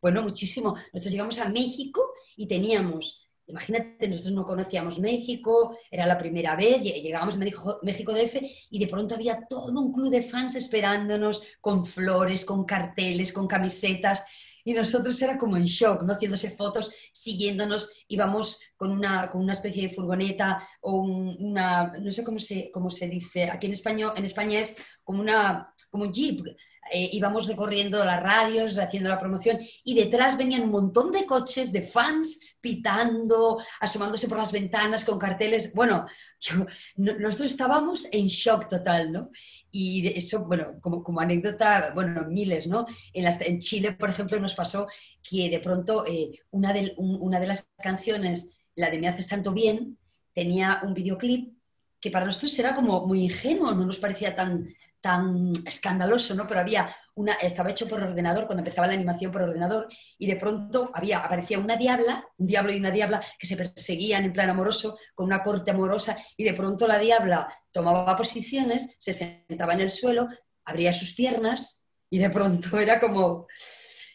Bueno, 0.00 0.22
muchísimo. 0.22 0.74
Nosotros 0.92 1.12
llegamos 1.12 1.38
a 1.38 1.48
México 1.48 2.14
y 2.36 2.46
teníamos 2.46 3.29
Imagínate, 3.50 4.08
nosotros 4.08 4.34
no 4.34 4.44
conocíamos 4.44 4.98
México, 4.98 5.76
era 5.90 6.06
la 6.06 6.16
primera 6.16 6.56
vez, 6.56 6.82
llegábamos 6.82 7.36
a 7.36 7.38
México, 7.38 7.78
México 7.82 8.12
DF 8.12 8.36
y 8.70 8.78
de 8.78 8.86
pronto 8.86 9.14
había 9.14 9.46
todo 9.48 9.80
un 9.80 9.92
club 9.92 10.10
de 10.10 10.22
fans 10.22 10.54
esperándonos 10.54 11.42
con 11.60 11.84
flores, 11.84 12.44
con 12.44 12.64
carteles, 12.64 13.32
con 13.32 13.46
camisetas. 13.46 14.22
Y 14.62 14.74
nosotros 14.74 15.20
era 15.22 15.38
como 15.38 15.56
en 15.56 15.64
shock, 15.64 16.02
¿no? 16.02 16.14
Haciéndose 16.14 16.50
fotos, 16.50 16.90
siguiéndonos, 17.12 18.04
íbamos 18.08 18.58
con 18.76 18.90
una, 18.90 19.28
con 19.30 19.42
una 19.42 19.52
especie 19.52 19.88
de 19.88 19.94
furgoneta 19.94 20.66
o 20.82 21.00
una, 21.00 21.92
no 21.98 22.12
sé 22.12 22.22
cómo 22.22 22.38
se, 22.38 22.70
cómo 22.70 22.90
se 22.90 23.08
dice, 23.08 23.50
aquí 23.50 23.66
en, 23.66 23.72
España, 23.72 24.12
en 24.14 24.24
España 24.24 24.60
es 24.60 24.76
como, 25.02 25.20
una, 25.20 25.74
como 25.90 26.04
un 26.04 26.12
jeep, 26.12 26.44
eh, 26.92 27.10
íbamos 27.12 27.46
recorriendo 27.46 28.04
las 28.04 28.22
radios, 28.22 28.78
haciendo 28.78 29.10
la 29.10 29.18
promoción 29.18 29.60
y 29.84 29.94
detrás 29.94 30.36
venían 30.36 30.62
un 30.62 30.70
montón 30.70 31.12
de 31.12 31.26
coches 31.26 31.72
de 31.72 31.82
fans 31.82 32.40
pitando, 32.60 33.58
asomándose 33.80 34.28
por 34.28 34.38
las 34.38 34.50
ventanas 34.50 35.04
con 35.04 35.18
carteles. 35.18 35.72
Bueno, 35.74 36.06
nosotros 36.96 37.50
estábamos 37.50 38.08
en 38.10 38.26
shock 38.26 38.68
total, 38.68 39.12
¿no? 39.12 39.30
Y 39.70 40.08
eso, 40.08 40.44
bueno, 40.46 40.80
como, 40.80 41.02
como 41.02 41.20
anécdota, 41.20 41.92
bueno, 41.94 42.26
miles, 42.26 42.66
¿no? 42.66 42.86
En, 43.12 43.30
en, 43.40 43.60
Chile, 43.60 43.92
por 43.92 44.08
ejemplo, 44.08 44.40
nos 44.40 44.54
pasó 44.54 44.86
que 45.22 45.50
de 45.50 45.60
pronto 45.60 46.04
eh, 46.06 46.30
una, 46.50 46.72
de, 46.72 46.94
una 46.96 47.38
de 47.38 47.46
las 47.46 47.68
canciones, 47.76 48.50
la 48.74 48.90
de 48.90 48.98
Me 48.98 49.08
haces 49.08 49.28
tanto 49.28 49.52
bien, 49.52 49.98
tenía 50.32 50.80
un 50.82 50.94
videoclip 50.94 51.52
que 52.00 52.10
para 52.10 52.24
nosotros 52.24 52.58
era 52.58 52.74
como 52.74 53.06
muy 53.06 53.24
ingenuo, 53.24 53.74
no 53.74 53.84
nos 53.84 53.98
parecía 53.98 54.34
tan, 54.34 54.74
tan 55.00 55.52
escandaloso, 55.66 56.34
¿no? 56.34 56.46
Pero 56.46 56.60
había 56.60 56.94
una, 57.14 57.34
estaba 57.34 57.70
hecho 57.70 57.88
por 57.88 58.02
ordenador, 58.02 58.46
cuando 58.46 58.60
empezaba 58.60 58.86
la 58.86 58.94
animación 58.94 59.32
por 59.32 59.42
ordenador, 59.42 59.88
y 60.18 60.26
de 60.26 60.36
pronto 60.36 60.90
había, 60.94 61.20
aparecía 61.20 61.58
una 61.58 61.76
diabla, 61.76 62.24
un 62.36 62.46
diablo 62.46 62.72
y 62.72 62.78
una 62.78 62.90
diabla 62.90 63.22
que 63.38 63.46
se 63.46 63.56
perseguían 63.56 64.24
en 64.24 64.32
plan 64.32 64.50
amoroso, 64.50 64.98
con 65.14 65.26
una 65.26 65.42
corte 65.42 65.70
amorosa, 65.70 66.16
y 66.36 66.44
de 66.44 66.54
pronto 66.54 66.86
la 66.86 66.98
diabla 66.98 67.52
tomaba 67.70 68.16
posiciones, 68.16 68.94
se 68.98 69.12
sentaba 69.12 69.74
en 69.74 69.80
el 69.80 69.90
suelo, 69.90 70.28
abría 70.64 70.92
sus 70.92 71.14
piernas, 71.14 71.84
y 72.08 72.18
de 72.18 72.30
pronto 72.30 72.78
era 72.78 73.00
como... 73.00 73.46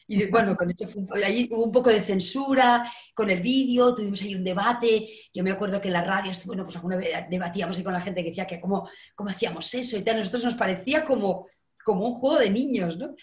Y 0.08 0.26
bueno, 0.28 0.56
con 0.56 0.70
eso 0.70 0.88
allí 1.26 1.48
hubo 1.52 1.64
un 1.64 1.72
poco 1.72 1.90
de 1.90 2.02
censura 2.02 2.84
con 3.14 3.30
el 3.30 3.42
vídeo, 3.42 3.96
tuvimos 3.96 4.22
ahí 4.22 4.36
un 4.36 4.44
debate. 4.44 5.08
Yo 5.34 5.44
me 5.44 5.52
acuerdo 5.52 5.82
que 5.82 5.88
en 5.88 5.94
la 5.94 6.04
radio, 6.04 6.32
bueno, 6.46 6.64
pues 6.64 6.76
alguna 6.76 6.98
vez 6.98 7.10
debatíamos 7.30 7.78
ahí 7.78 7.84
con 7.84 7.94
la 7.94 8.02
gente 8.02 8.22
que 8.22 8.30
decía 8.30 8.46
que 8.46 8.62
cómo, 8.62 8.88
cómo 9.16 9.30
hacíamos 9.30 9.74
eso 9.74 9.98
y 9.98 10.04
tal. 10.04 10.18
A 10.18 10.20
nosotros 10.20 10.46
nos 10.46 10.56
parecía 10.56 11.04
como, 11.04 11.48
como 11.84 12.06
un 12.08 12.14
juego 12.14 12.40
de 12.40 12.50
niños, 12.50 12.98
¿no? 12.98 13.16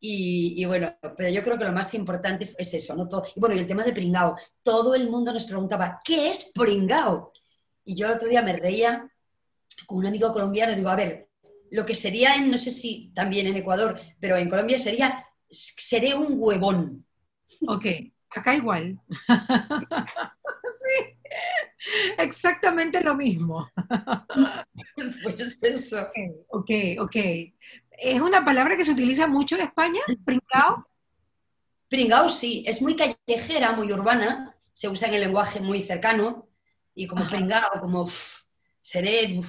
Y, 0.00 0.64
bueno, 0.64 0.94
pero 1.16 1.28
yo 1.28 1.42
creo 1.42 1.58
que 1.58 1.64
lo 1.64 1.72
más 1.72 1.92
importante 1.94 2.48
es 2.56 2.72
eso, 2.72 2.94
¿no? 2.94 3.08
Todo, 3.08 3.24
y 3.34 3.40
bueno, 3.40 3.56
y 3.56 3.58
el 3.58 3.66
tema 3.66 3.84
de 3.84 3.92
pringao. 3.92 4.36
Todo 4.62 4.94
el 4.94 5.10
mundo 5.10 5.32
nos 5.32 5.44
preguntaba, 5.44 6.00
¿qué 6.04 6.30
es 6.30 6.52
pringao? 6.54 7.32
Y 7.84 7.96
yo 7.96 8.06
el 8.06 8.12
otro 8.12 8.28
día 8.28 8.42
me 8.42 8.52
reía 8.52 9.10
con 9.86 9.98
un 9.98 10.06
amigo 10.06 10.32
colombiano 10.32 10.74
digo, 10.74 10.88
a 10.88 10.96
ver, 10.96 11.28
lo 11.70 11.84
que 11.84 11.94
sería 11.94 12.34
en, 12.34 12.50
no 12.50 12.58
sé 12.58 12.70
si 12.70 13.12
también 13.14 13.46
en 13.46 13.56
Ecuador, 13.56 14.00
pero 14.20 14.36
en 14.36 14.48
Colombia 14.48 14.78
sería 14.78 15.24
seré 15.50 16.14
un 16.14 16.34
huevón. 16.38 17.04
Ok, 17.66 17.86
acá 18.30 18.54
igual. 18.54 19.00
sí, 20.78 21.18
exactamente 22.18 23.02
lo 23.02 23.14
mismo. 23.14 23.68
pues 25.22 25.62
eso. 25.62 26.08
Ok, 26.48 26.70
ok. 26.98 27.16
¿Es 28.00 28.20
una 28.20 28.44
palabra 28.44 28.76
que 28.76 28.84
se 28.84 28.92
utiliza 28.92 29.26
mucho 29.26 29.56
en 29.56 29.62
España? 29.62 30.00
¿Pringao? 30.24 30.86
Pringao 31.88 32.28
sí, 32.28 32.64
es 32.66 32.80
muy 32.82 32.94
callejera, 32.94 33.72
muy 33.72 33.92
urbana, 33.92 34.54
se 34.72 34.88
usa 34.88 35.08
en 35.08 35.14
el 35.14 35.20
lenguaje 35.22 35.60
muy 35.60 35.82
cercano 35.82 36.48
y 36.94 37.06
como 37.06 37.26
pringao, 37.26 37.80
como 37.80 38.08
seré, 38.80 39.40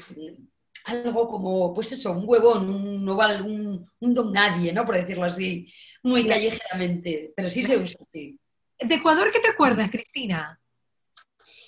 algo 0.86 1.28
como, 1.28 1.74
pues 1.74 1.92
eso, 1.92 2.12
un 2.14 2.24
huevón, 2.26 2.70
un 2.70 3.10
oval, 3.10 3.42
un, 3.42 4.14
don 4.14 4.32
nadie, 4.32 4.74
¿no? 4.74 4.86
Por 4.86 4.96
decirlo 4.96 5.26
así, 5.26 5.72
muy 6.04 6.26
callejeramente, 6.26 7.34
pero 7.36 7.50
sí 7.50 7.64
se 7.64 7.78
usa 7.78 8.00
así. 8.02 8.40
¿De 8.80 8.96
Ecuador 8.96 9.30
qué 9.32 9.40
te 9.40 9.50
acuerdas, 9.50 9.90
Cristina? 9.90 10.60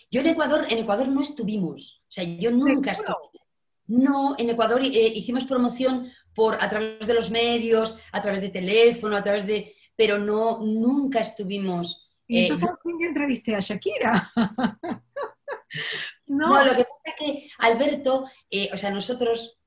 Yo 0.10 0.22
en 0.22 0.28
Ecuador, 0.28 0.66
en 0.70 0.80
Ecuador 0.80 1.08
no 1.08 1.22
estuvimos, 1.22 2.04
o 2.04 2.12
sea, 2.12 2.24
yo 2.24 2.52
nunca 2.52 2.92
estuve. 2.92 3.16
No, 3.88 4.36
en 4.38 4.50
Ecuador 4.50 4.82
eh, 4.82 5.14
hicimos 5.16 5.46
promoción 5.46 6.12
por, 6.34 6.62
a 6.62 6.70
través 6.70 7.06
de 7.06 7.14
los 7.14 7.30
medios, 7.30 7.98
a 8.12 8.22
través 8.22 8.42
de 8.42 8.50
teléfono, 8.50 9.18
a 9.18 9.24
través 9.24 9.46
de... 9.46 9.76
pero 9.96 10.18
no, 10.18 10.60
nunca 10.60 11.20
estuvimos... 11.20 12.10
¿Y 12.28 12.40
entonces 12.40 12.70
eh, 12.70 12.74
quién 12.82 13.10
entrevisté? 13.10 13.56
¿A 13.56 13.60
Shakira? 13.60 14.32
No. 16.32 16.64
lo 16.64 16.76
que 16.76 16.86
pasa 16.86 17.02
es 17.06 17.16
que 17.18 17.50
Alberto, 17.60 18.26
eh, 18.50 18.70
o 18.74 18.78
sea, 18.78 18.90
nosotros 18.90 19.58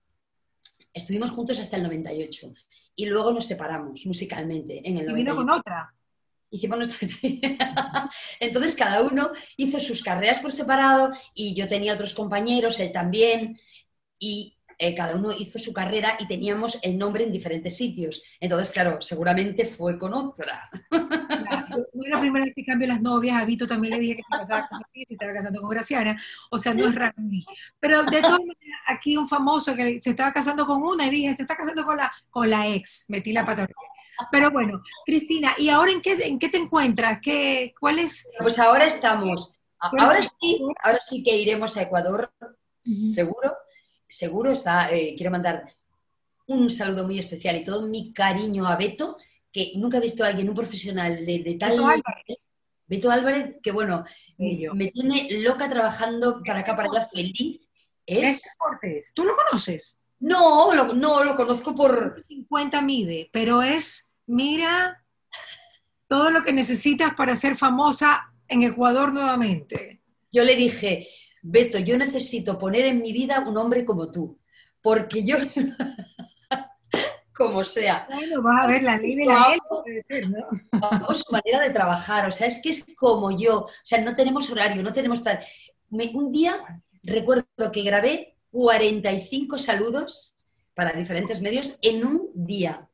estuvimos 0.92 1.30
juntos 1.30 1.60
hasta 1.60 1.76
el 1.76 1.82
98 1.82 2.54
y 2.96 3.06
luego 3.06 3.32
nos 3.32 3.46
separamos 3.46 4.06
musicalmente 4.06 4.78
en 4.78 4.98
el 4.98 5.06
98. 5.06 5.12
Y 5.12 5.24
vino 5.24 5.36
con 5.36 5.50
otra. 5.50 5.94
Hicimos 6.50 6.78
nuestra... 6.78 7.08
Entonces 8.40 8.74
cada 8.74 9.02
uno 9.02 9.30
hizo 9.56 9.78
sus 9.78 10.02
carreras 10.02 10.38
por 10.38 10.52
separado 10.52 11.12
y 11.34 11.54
yo 11.54 11.68
tenía 11.68 11.92
otros 11.92 12.14
compañeros, 12.14 12.80
él 12.80 12.92
también, 12.92 13.60
y 14.18 14.56
eh, 14.84 14.94
cada 14.94 15.16
uno 15.16 15.32
hizo 15.32 15.58
su 15.58 15.72
carrera 15.72 16.16
y 16.18 16.26
teníamos 16.26 16.78
el 16.82 16.98
nombre 16.98 17.24
en 17.24 17.32
diferentes 17.32 17.74
sitios. 17.74 18.22
Entonces, 18.38 18.70
claro, 18.70 19.00
seguramente 19.00 19.64
fue 19.64 19.98
con 19.98 20.12
otras. 20.12 20.70
no 20.90 22.04
es 22.04 22.10
la 22.10 22.20
primera 22.20 22.44
vez 22.44 22.54
que 22.54 22.64
cambio 22.66 22.88
las 22.88 23.00
novias, 23.00 23.40
a 23.40 23.46
Vito 23.46 23.66
también 23.66 23.94
le 23.94 24.00
dije 24.00 24.16
que 24.16 24.22
se 24.22 24.38
casaba 24.38 24.68
con 24.68 24.80
Sofía, 24.80 25.04
se 25.08 25.14
estaba 25.14 25.32
casando 25.32 25.60
con 25.60 25.70
Graciana, 25.70 26.20
o 26.50 26.58
sea, 26.58 26.74
no 26.74 26.86
es 26.86 26.94
raro 26.94 27.14
en 27.16 27.28
mí. 27.30 27.46
Pero 27.80 28.02
de 28.04 28.20
todas 28.20 28.40
maneras, 28.40 28.80
aquí 28.86 29.16
un 29.16 29.26
famoso 29.26 29.74
que 29.74 30.02
se 30.02 30.10
estaba 30.10 30.32
casando 30.32 30.66
con 30.66 30.82
una 30.82 31.06
y 31.06 31.10
dije, 31.10 31.34
se 31.34 31.42
está 31.42 31.56
casando 31.56 31.82
con 31.82 31.96
la, 31.96 32.12
con 32.28 32.50
la 32.50 32.68
ex, 32.68 33.06
metí 33.08 33.32
la 33.32 33.46
pata. 33.46 33.66
Pero 34.30 34.50
bueno, 34.50 34.82
Cristina, 35.06 35.54
¿y 35.56 35.70
ahora 35.70 35.92
en 35.92 36.02
qué, 36.02 36.12
en 36.12 36.38
qué 36.38 36.48
te 36.50 36.58
encuentras? 36.58 37.20
¿Qué, 37.20 37.74
¿Cuál 37.80 38.00
es? 38.00 38.28
Pues 38.38 38.58
ahora 38.58 38.84
estamos, 38.84 39.52
ahora 39.78 40.22
sí, 40.22 40.60
ahora 40.82 40.98
sí 41.00 41.22
que 41.22 41.36
iremos 41.36 41.76
a 41.76 41.82
Ecuador, 41.82 42.30
seguro, 42.80 43.56
seguro 44.14 44.52
está, 44.52 44.92
eh, 44.92 45.14
quiero 45.16 45.32
mandar 45.32 45.74
un 46.46 46.70
saludo 46.70 47.04
muy 47.04 47.18
especial 47.18 47.56
y 47.56 47.64
todo 47.64 47.88
mi 47.88 48.12
cariño 48.12 48.66
a 48.66 48.76
Beto, 48.76 49.16
que 49.50 49.72
nunca 49.76 49.98
he 49.98 50.00
visto 50.00 50.22
a 50.22 50.28
alguien, 50.28 50.48
un 50.48 50.54
profesional 50.54 51.26
de, 51.26 51.56
tal... 51.58 51.72
Beto 51.72 51.86
Álvarez. 51.86 52.54
Beto 52.86 53.10
Álvarez, 53.10 53.58
que 53.62 53.72
bueno, 53.72 54.04
me 54.38 54.88
tiene 54.88 55.28
loca 55.40 55.68
trabajando 55.68 56.42
para 56.46 56.60
acá, 56.60 56.76
para 56.76 56.88
allá, 56.88 57.08
feliz. 57.12 57.60
Es... 58.06 58.42
¿Tú 59.14 59.24
lo 59.24 59.34
conoces? 59.34 60.00
No, 60.20 60.72
no, 60.94 61.24
lo 61.24 61.34
conozco 61.34 61.74
por... 61.74 62.22
50 62.22 62.82
mide, 62.82 63.28
pero 63.32 63.62
es, 63.62 64.12
mira, 64.26 65.04
todo 66.06 66.30
lo 66.30 66.44
que 66.44 66.52
necesitas 66.52 67.14
para 67.14 67.34
ser 67.34 67.56
famosa 67.56 68.32
en 68.46 68.62
Ecuador 68.62 69.12
nuevamente. 69.12 70.02
Yo 70.30 70.44
le 70.44 70.54
dije, 70.56 71.08
Beto, 71.46 71.78
yo 71.78 71.98
necesito 71.98 72.58
poner 72.58 72.86
en 72.86 73.02
mi 73.02 73.12
vida 73.12 73.44
un 73.46 73.58
hombre 73.58 73.84
como 73.84 74.10
tú, 74.10 74.38
porque 74.80 75.24
yo, 75.24 75.36
como 77.36 77.62
sea. 77.64 78.06
Bueno, 78.10 78.40
vas 78.40 78.62
a 78.62 78.66
ver 78.66 78.82
la 78.82 78.96
ley 78.96 79.14
de 79.14 79.26
la 79.26 79.50
ley, 79.50 79.58
puede 79.68 80.02
ser, 80.08 80.30
¿no? 80.30 80.38
Vamos, 80.72 81.20
su 81.20 81.30
manera 81.30 81.60
de 81.60 81.68
trabajar, 81.68 82.26
o 82.26 82.32
sea, 82.32 82.46
es 82.46 82.62
que 82.62 82.70
es 82.70 82.86
como 82.96 83.30
yo, 83.36 83.64
o 83.64 83.70
sea, 83.82 84.00
no 84.00 84.16
tenemos 84.16 84.50
horario, 84.50 84.82
no 84.82 84.94
tenemos 84.94 85.22
tal. 85.22 85.40
un 85.90 86.32
día 86.32 86.82
recuerdo 87.02 87.44
que 87.70 87.82
grabé 87.82 88.38
45 88.50 89.58
saludos 89.58 90.36
para 90.72 90.92
diferentes 90.92 91.42
medios 91.42 91.76
en 91.82 92.06
un 92.06 92.30
día. 92.34 92.88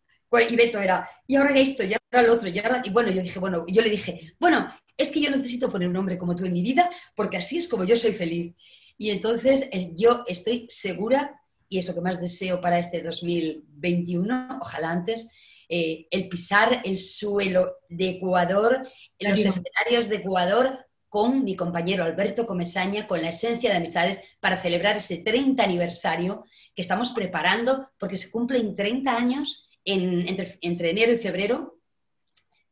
Y 0.48 0.56
Beto 0.56 0.80
era, 0.80 1.08
y 1.28 1.36
ahora 1.36 1.56
esto, 1.56 1.84
y 1.84 1.94
ahora 1.94 2.26
lo 2.26 2.34
otro, 2.34 2.48
y 2.48 2.58
ahora, 2.58 2.82
y 2.84 2.90
bueno, 2.90 3.10
yo 3.10 3.22
dije, 3.22 3.38
bueno, 3.38 3.64
yo 3.68 3.80
le 3.80 3.90
dije, 3.90 4.34
bueno, 4.40 4.72
es 5.02 5.10
que 5.10 5.20
yo 5.20 5.30
necesito 5.30 5.70
poner 5.70 5.88
un 5.88 5.94
nombre 5.94 6.18
como 6.18 6.36
tú 6.36 6.44
en 6.44 6.52
mi 6.52 6.62
vida 6.62 6.90
porque 7.14 7.36
así 7.36 7.56
es 7.56 7.68
como 7.68 7.84
yo 7.84 7.96
soy 7.96 8.12
feliz. 8.12 8.54
Y 8.98 9.10
entonces 9.10 9.68
yo 9.94 10.24
estoy 10.26 10.66
segura, 10.68 11.40
y 11.68 11.78
es 11.78 11.88
lo 11.88 11.94
que 11.94 12.02
más 12.02 12.20
deseo 12.20 12.60
para 12.60 12.78
este 12.78 13.02
2021, 13.02 14.58
ojalá 14.60 14.90
antes, 14.90 15.28
eh, 15.70 16.06
el 16.10 16.28
pisar 16.28 16.82
el 16.84 16.98
suelo 16.98 17.76
de 17.88 18.10
Ecuador, 18.10 18.86
en 19.18 19.30
los 19.30 19.40
escenarios 19.40 20.08
de 20.08 20.16
Ecuador, 20.16 20.86
con 21.08 21.44
mi 21.44 21.56
compañero 21.56 22.04
Alberto 22.04 22.44
Comesaña, 22.44 23.06
con 23.06 23.22
la 23.22 23.30
esencia 23.30 23.70
de 23.70 23.76
amistades, 23.76 24.20
para 24.38 24.56
celebrar 24.56 24.98
ese 24.98 25.18
30 25.18 25.62
aniversario 25.62 26.44
que 26.74 26.82
estamos 26.82 27.10
preparando, 27.10 27.88
porque 27.98 28.16
se 28.16 28.30
cumplen 28.30 28.76
30 28.76 29.10
años 29.10 29.68
entre, 29.84 30.58
entre 30.60 30.90
enero 30.90 31.12
y 31.12 31.18
febrero 31.18 31.79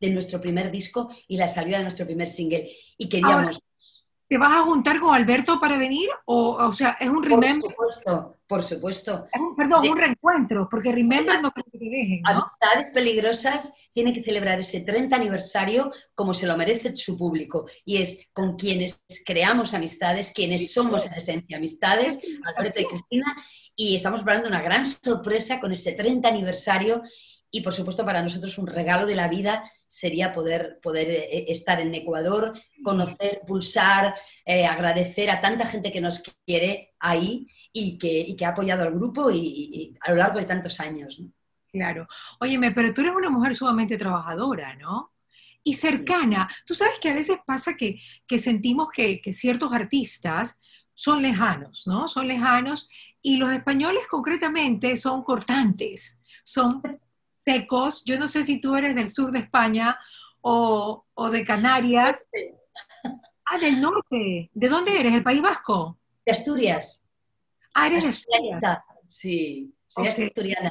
de 0.00 0.10
nuestro 0.10 0.40
primer 0.40 0.70
disco 0.70 1.08
y 1.26 1.36
la 1.36 1.48
salida 1.48 1.78
de 1.78 1.84
nuestro 1.84 2.06
primer 2.06 2.28
single. 2.28 2.70
Y 2.96 3.08
queríamos... 3.08 3.60
¿Te 4.28 4.36
vas 4.36 4.52
a 4.52 4.62
juntar 4.62 5.00
con 5.00 5.14
Alberto 5.14 5.58
para 5.58 5.78
venir? 5.78 6.10
O, 6.26 6.50
o 6.50 6.72
sea, 6.72 6.98
es 7.00 7.08
un 7.08 7.22
remember. 7.22 7.62
Por 7.74 7.94
supuesto, 7.94 8.38
por 8.46 8.62
supuesto. 8.62 9.26
perdón, 9.56 9.88
un 9.88 9.96
reencuentro, 9.96 10.68
porque 10.70 10.92
remember 10.92 11.40
no 11.40 11.50
creo 11.50 11.64
que 11.72 11.78
te 11.78 11.84
dejen. 11.86 12.20
¿no? 12.20 12.30
Amistades 12.30 12.90
peligrosas 12.90 13.72
tiene 13.94 14.12
que 14.12 14.22
celebrar 14.22 14.60
ese 14.60 14.80
30 14.80 15.16
aniversario 15.16 15.90
como 16.14 16.34
se 16.34 16.46
lo 16.46 16.58
merece 16.58 16.94
su 16.94 17.16
público. 17.16 17.66
Y 17.86 18.02
es 18.02 18.28
con 18.34 18.56
quienes 18.56 19.02
creamos 19.24 19.72
amistades, 19.72 20.30
quienes 20.30 20.74
somos 20.74 21.06
en 21.06 21.14
esencia 21.14 21.56
amistades, 21.56 22.18
Alberto 22.44 22.80
y 22.80 22.84
Cristina. 22.84 23.34
Y 23.74 23.96
estamos 23.96 24.20
preparando 24.20 24.48
una 24.50 24.60
gran 24.60 24.84
sorpresa 24.84 25.58
con 25.58 25.72
ese 25.72 25.92
30 25.92 26.28
aniversario 26.28 27.00
y 27.50 27.62
por 27.62 27.72
supuesto 27.72 28.04
para 28.04 28.22
nosotros 28.22 28.58
un 28.58 28.66
regalo 28.66 29.06
de 29.06 29.14
la 29.14 29.28
vida 29.28 29.62
sería 29.88 30.32
poder, 30.32 30.78
poder 30.82 31.08
eh, 31.08 31.46
estar 31.48 31.80
en 31.80 31.94
Ecuador, 31.94 32.52
conocer, 32.84 33.40
pulsar, 33.46 34.14
eh, 34.44 34.66
agradecer 34.66 35.30
a 35.30 35.40
tanta 35.40 35.66
gente 35.66 35.90
que 35.90 36.00
nos 36.00 36.22
quiere 36.46 36.94
ahí 37.00 37.48
y 37.72 37.98
que, 37.98 38.36
que 38.36 38.44
ha 38.44 38.50
apoyado 38.50 38.82
al 38.84 38.92
grupo 38.92 39.30
y, 39.30 39.96
a 40.02 40.10
lo 40.10 40.18
largo 40.18 40.38
de 40.38 40.44
tantos 40.44 40.78
años. 40.78 41.20
Claro. 41.72 42.06
Óyeme, 42.38 42.70
pero 42.72 42.92
tú 42.92 43.00
eres 43.00 43.14
una 43.14 43.30
mujer 43.30 43.54
sumamente 43.54 43.96
trabajadora, 43.96 44.76
¿no? 44.76 45.12
Y 45.64 45.74
cercana. 45.74 46.48
Tú 46.66 46.74
sabes 46.74 46.98
que 47.00 47.10
a 47.10 47.14
veces 47.14 47.38
pasa 47.46 47.74
que, 47.76 47.98
sentimos 48.38 48.88
que, 48.90 49.20
que 49.20 49.32
ciertos 49.32 49.72
artistas 49.72 50.58
son 50.94 51.22
lejanos, 51.22 51.86
¿no? 51.86 52.08
Son 52.08 52.26
lejanos 52.26 52.88
y 53.22 53.36
los 53.36 53.52
españoles 53.52 54.06
concretamente 54.08 54.96
son 54.96 55.22
cortantes, 55.22 56.22
son 56.42 56.82
secos. 57.48 58.04
Yo 58.04 58.18
no 58.18 58.26
sé 58.26 58.42
si 58.42 58.60
tú 58.60 58.76
eres 58.76 58.94
del 58.94 59.10
sur 59.10 59.32
de 59.32 59.40
España 59.40 59.98
o, 60.40 61.04
de 61.32 61.44
Canarias. 61.44 62.26
Ah, 63.50 63.58
del 63.58 63.80
norte. 63.80 64.50
¿De 64.52 64.68
dónde 64.68 65.00
eres? 65.00 65.14
¿El 65.14 65.22
País 65.22 65.40
Vasco? 65.40 65.98
De 66.26 66.32
Asturias. 66.32 67.02
Ah, 67.72 67.86
eres 67.86 68.04
de 68.04 68.10
Asturias. 68.10 68.60
Sí. 69.08 69.72
soy 69.86 70.08
asturiana. 70.08 70.70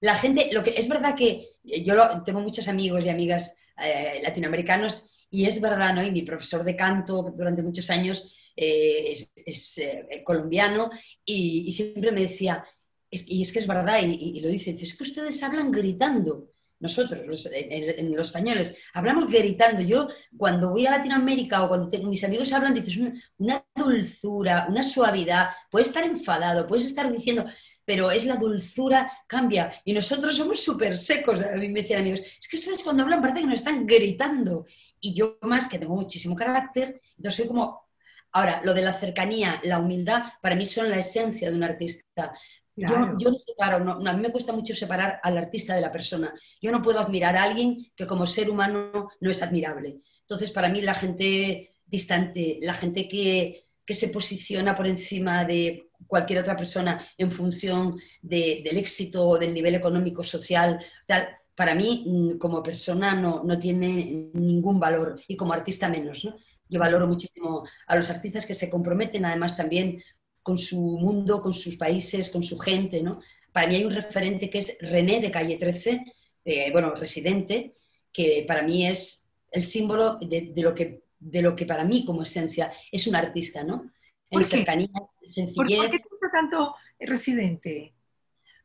La 0.00 0.14
gente, 0.14 0.50
lo 0.52 0.62
que 0.62 0.74
es 0.76 0.88
verdad 0.88 1.16
que 1.16 1.48
yo 1.64 2.22
tengo 2.24 2.40
muchos 2.40 2.68
amigos 2.68 3.04
y 3.04 3.08
amigas 3.08 3.56
eh, 3.76 4.20
latinoamericanos 4.22 5.26
y 5.28 5.46
es 5.46 5.60
verdad, 5.60 5.92
¿no? 5.92 6.04
Y 6.04 6.12
mi 6.12 6.22
profesor 6.22 6.62
de 6.62 6.76
canto 6.76 7.32
durante 7.36 7.64
muchos 7.64 7.90
años 7.90 8.32
eh, 8.54 9.16
es, 9.44 9.78
eh, 9.78 10.22
colombiano 10.24 10.90
y, 11.24 11.72
siempre 11.72 12.12
me 12.12 12.22
decía, 12.22 12.64
y 13.10 13.42
es 13.42 13.52
que 13.52 13.58
es 13.58 13.66
verdad, 13.66 14.00
y, 14.02 14.40
lo 14.40 14.48
dice, 14.48 14.76
es 14.78 14.96
que 14.96 15.02
ustedes 15.02 15.42
hablan 15.42 15.70
gritando. 15.70 16.50
Nosotros, 16.80 17.26
los, 17.26 17.48
en, 17.52 18.14
los 18.14 18.28
españoles, 18.28 18.76
hablamos 18.94 19.26
gritando. 19.26 19.82
Yo, 19.82 20.06
cuando 20.36 20.70
voy 20.70 20.86
a 20.86 20.92
Latinoamérica 20.92 21.64
o 21.64 21.68
cuando 21.68 21.88
mis 22.06 22.22
amigos 22.22 22.52
hablan, 22.52 22.74
dices 22.74 22.98
una, 23.38 23.64
dulzura, 23.74 24.66
una 24.68 24.84
suavidad. 24.84 25.48
Puedes 25.70 25.88
estar 25.88 26.04
enfadado, 26.04 26.68
puedes 26.68 26.84
estar 26.84 27.10
diciendo, 27.12 27.46
pero 27.84 28.10
es 28.12 28.24
la 28.24 28.36
dulzura 28.36 29.10
cambia. 29.26 29.74
Y 29.84 29.92
nosotros 29.92 30.36
somos 30.36 30.60
súper 30.60 30.96
secos. 30.96 31.40
A 31.40 31.56
mí 31.56 31.68
me 31.68 31.82
decían 31.82 32.00
amigos, 32.00 32.20
es 32.20 32.46
que 32.48 32.58
ustedes 32.58 32.82
cuando 32.84 33.02
hablan 33.02 33.20
parece 33.20 33.40
que 33.40 33.46
nos 33.46 33.56
están 33.56 33.84
gritando. 33.84 34.66
Y 35.00 35.14
yo 35.14 35.38
más, 35.42 35.68
que 35.68 35.78
tengo 35.78 35.96
muchísimo 35.96 36.36
carácter, 36.36 37.00
entonces 37.16 37.36
soy 37.36 37.48
como... 37.48 37.88
Ahora, 38.30 38.60
lo 38.62 38.74
de 38.74 38.82
la 38.82 38.92
cercanía, 38.92 39.58
la 39.64 39.78
humildad, 39.78 40.22
para 40.42 40.54
mí 40.54 40.66
son 40.66 40.90
la 40.90 40.98
esencia 40.98 41.48
de 41.48 41.56
un 41.56 41.64
artista. 41.64 42.34
Yo, 42.78 43.18
yo, 43.18 43.30
no 43.30 43.38
separo, 43.38 43.80
no, 43.80 43.92
a 43.92 44.12
mí 44.12 44.22
me 44.22 44.30
cuesta 44.30 44.52
mucho 44.52 44.74
separar 44.74 45.20
al 45.22 45.36
artista 45.36 45.74
de 45.74 45.80
la 45.80 45.90
persona. 45.90 46.32
Yo 46.62 46.70
no 46.70 46.80
puedo 46.80 47.00
admirar 47.00 47.36
a 47.36 47.42
alguien 47.42 47.90
que 47.96 48.06
como 48.06 48.26
ser 48.26 48.48
humano 48.48 49.08
no 49.20 49.30
es 49.30 49.42
admirable. 49.42 50.00
Entonces, 50.20 50.50
para 50.50 50.68
mí 50.68 50.80
la 50.80 50.94
gente 50.94 51.74
distante, 51.84 52.58
la 52.62 52.74
gente 52.74 53.08
que, 53.08 53.64
que 53.84 53.94
se 53.94 54.08
posiciona 54.08 54.76
por 54.76 54.86
encima 54.86 55.44
de 55.44 55.88
cualquier 56.06 56.40
otra 56.40 56.56
persona 56.56 57.04
en 57.16 57.32
función 57.32 57.96
del 58.22 58.76
éxito, 58.76 59.38
del 59.38 59.54
nivel 59.54 59.74
económico, 59.74 60.22
social, 60.22 60.78
tal, 61.06 61.28
para 61.58 61.74
mí 61.74 62.04
mm, 62.06 62.38
como 62.38 62.62
persona 62.62 63.14
no, 63.14 63.42
no 63.42 63.58
tiene 63.58 64.30
ningún 64.32 64.78
valor 64.78 65.20
y 65.26 65.36
como 65.36 65.52
artista 65.52 65.88
menos. 65.88 66.24
¿no? 66.24 66.36
Yo 66.68 66.78
valoro 66.78 67.08
muchísimo 67.08 67.66
a 67.86 67.96
los 67.96 68.10
artistas 68.10 68.46
que 68.46 68.54
se 68.54 68.70
comprometen 68.70 69.24
además 69.24 69.56
también 69.56 70.02
con 70.48 70.56
su 70.56 70.80
mundo, 70.80 71.42
con 71.42 71.52
sus 71.52 71.76
países, 71.76 72.30
con 72.30 72.42
su 72.42 72.58
gente. 72.58 73.02
¿no? 73.02 73.20
Para 73.52 73.66
mí 73.66 73.74
hay 73.74 73.84
un 73.84 73.94
referente 73.94 74.48
que 74.48 74.56
es 74.56 74.78
René 74.80 75.20
de 75.20 75.30
Calle 75.30 75.58
13, 75.58 76.04
eh, 76.46 76.72
bueno, 76.72 76.94
residente, 76.94 77.74
que 78.10 78.46
para 78.48 78.62
mí 78.62 78.86
es 78.86 79.28
el 79.50 79.62
símbolo 79.62 80.16
de, 80.22 80.50
lo 80.56 80.74
que, 80.74 81.02
de 81.18 81.42
lo 81.42 81.54
que 81.54 81.66
para 81.66 81.84
mí 81.84 82.02
como 82.02 82.22
esencia 82.22 82.72
es 82.90 83.06
un 83.06 83.14
artista, 83.14 83.62
¿no? 83.62 83.92
En 84.30 84.42
cercanía, 84.42 84.88
sencillez. 85.22 85.54
¿Por 85.54 85.66
qué 85.66 85.98
te 85.98 86.08
gusta 86.08 86.30
tanto 86.32 86.74
residente? 86.98 87.92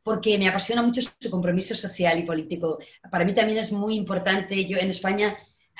porque 0.02 0.36
me 0.38 0.48
apasiona 0.48 0.82
mucho 0.82 1.00
su 1.00 1.30
compromiso 1.30 1.74
social 1.74 2.18
y 2.18 2.24
político. 2.24 2.78
Para 3.10 3.24
mí 3.24 3.34
también 3.34 3.56
es 3.56 3.72
muy 3.72 3.94
importante, 3.94 4.66
yo 4.66 4.76
en 4.76 4.90
España, 4.90 5.34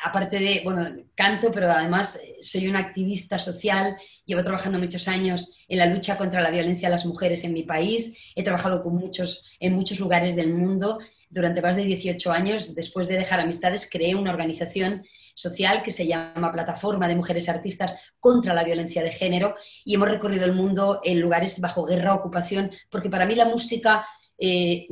aparte 0.04 0.38
de, 0.38 0.60
bueno, 0.62 0.86
canto, 1.14 1.50
pero 1.50 1.72
además 1.72 2.20
eh, 2.22 2.36
soy 2.40 2.68
una 2.68 2.80
activista 2.80 3.38
social, 3.38 3.96
llevo 4.26 4.42
trabajando 4.42 4.78
muchos 4.78 5.08
años 5.08 5.56
en 5.66 5.78
la 5.78 5.86
lucha 5.86 6.18
contra 6.18 6.42
la 6.42 6.50
violencia 6.50 6.88
a 6.88 6.90
las 6.90 7.06
mujeres 7.06 7.42
en 7.44 7.54
mi 7.54 7.62
país, 7.62 8.14
he 8.36 8.44
trabajado 8.44 8.82
con 8.82 8.96
muchos, 8.96 9.56
en 9.58 9.72
muchos 9.74 9.98
lugares 9.98 10.36
del 10.36 10.52
mundo. 10.52 10.98
Durante 11.30 11.62
más 11.62 11.74
de 11.74 11.84
18 11.84 12.30
años, 12.30 12.74
después 12.74 13.08
de 13.08 13.16
dejar 13.16 13.40
amistades, 13.40 13.88
creé 13.90 14.14
una 14.14 14.30
organización 14.30 15.04
social 15.34 15.82
que 15.82 15.90
se 15.90 16.06
llama 16.06 16.52
Plataforma 16.52 17.08
de 17.08 17.16
Mujeres 17.16 17.48
Artistas 17.48 17.94
contra 18.20 18.52
la 18.52 18.62
Violencia 18.62 19.02
de 19.02 19.10
Género 19.10 19.54
y 19.86 19.94
hemos 19.94 20.10
recorrido 20.10 20.44
el 20.44 20.52
mundo 20.52 21.00
en 21.02 21.18
lugares 21.18 21.60
bajo 21.60 21.86
guerra, 21.86 22.14
ocupación, 22.14 22.70
porque 22.90 23.08
para 23.08 23.24
mí 23.24 23.34
la 23.34 23.46
música 23.46 24.06
eh, 24.36 24.86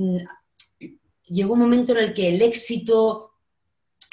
llegó 1.27 1.53
un 1.53 1.61
momento 1.61 1.93
en 1.93 1.99
el 1.99 2.15
que 2.15 2.31
el 2.31 2.41
éxito, 2.41 3.32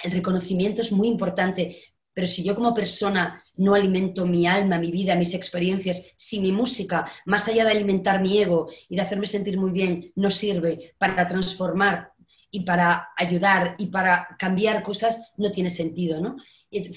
el 0.04 0.12
reconocimiento 0.12 0.82
es 0.82 0.92
muy 0.92 1.08
importante, 1.08 1.78
pero 2.14 2.28
si 2.28 2.44
yo 2.44 2.56
como 2.56 2.74
persona 2.74 3.44
no 3.58 3.76
alimento 3.76 4.26
mi 4.26 4.48
alma, 4.48 4.78
mi 4.78 4.92
vida, 4.92 5.16
mis 5.16 5.34
experiencias, 5.34 6.04
si 6.16 6.40
mi 6.40 6.52
música, 6.52 7.10
más 7.26 7.48
allá 7.48 7.66
de 7.66 7.72
alimentar 7.72 8.22
mi 8.22 8.42
ego 8.42 8.70
y 8.90 8.96
de 8.96 9.02
hacerme 9.02 9.28
sentir 9.28 9.58
muy 9.58 9.72
bien, 9.72 10.12
no 10.16 10.30
sirve 10.30 10.96
para 10.98 11.28
transformar 11.28 12.12
y 12.52 12.62
para 12.62 13.10
ayudar 13.16 13.76
y 13.78 13.88
para 13.88 14.36
cambiar 14.38 14.84
cosas 14.84 15.32
no 15.38 15.52
tiene 15.52 15.70
sentido, 15.70 16.20
¿no? 16.20 16.38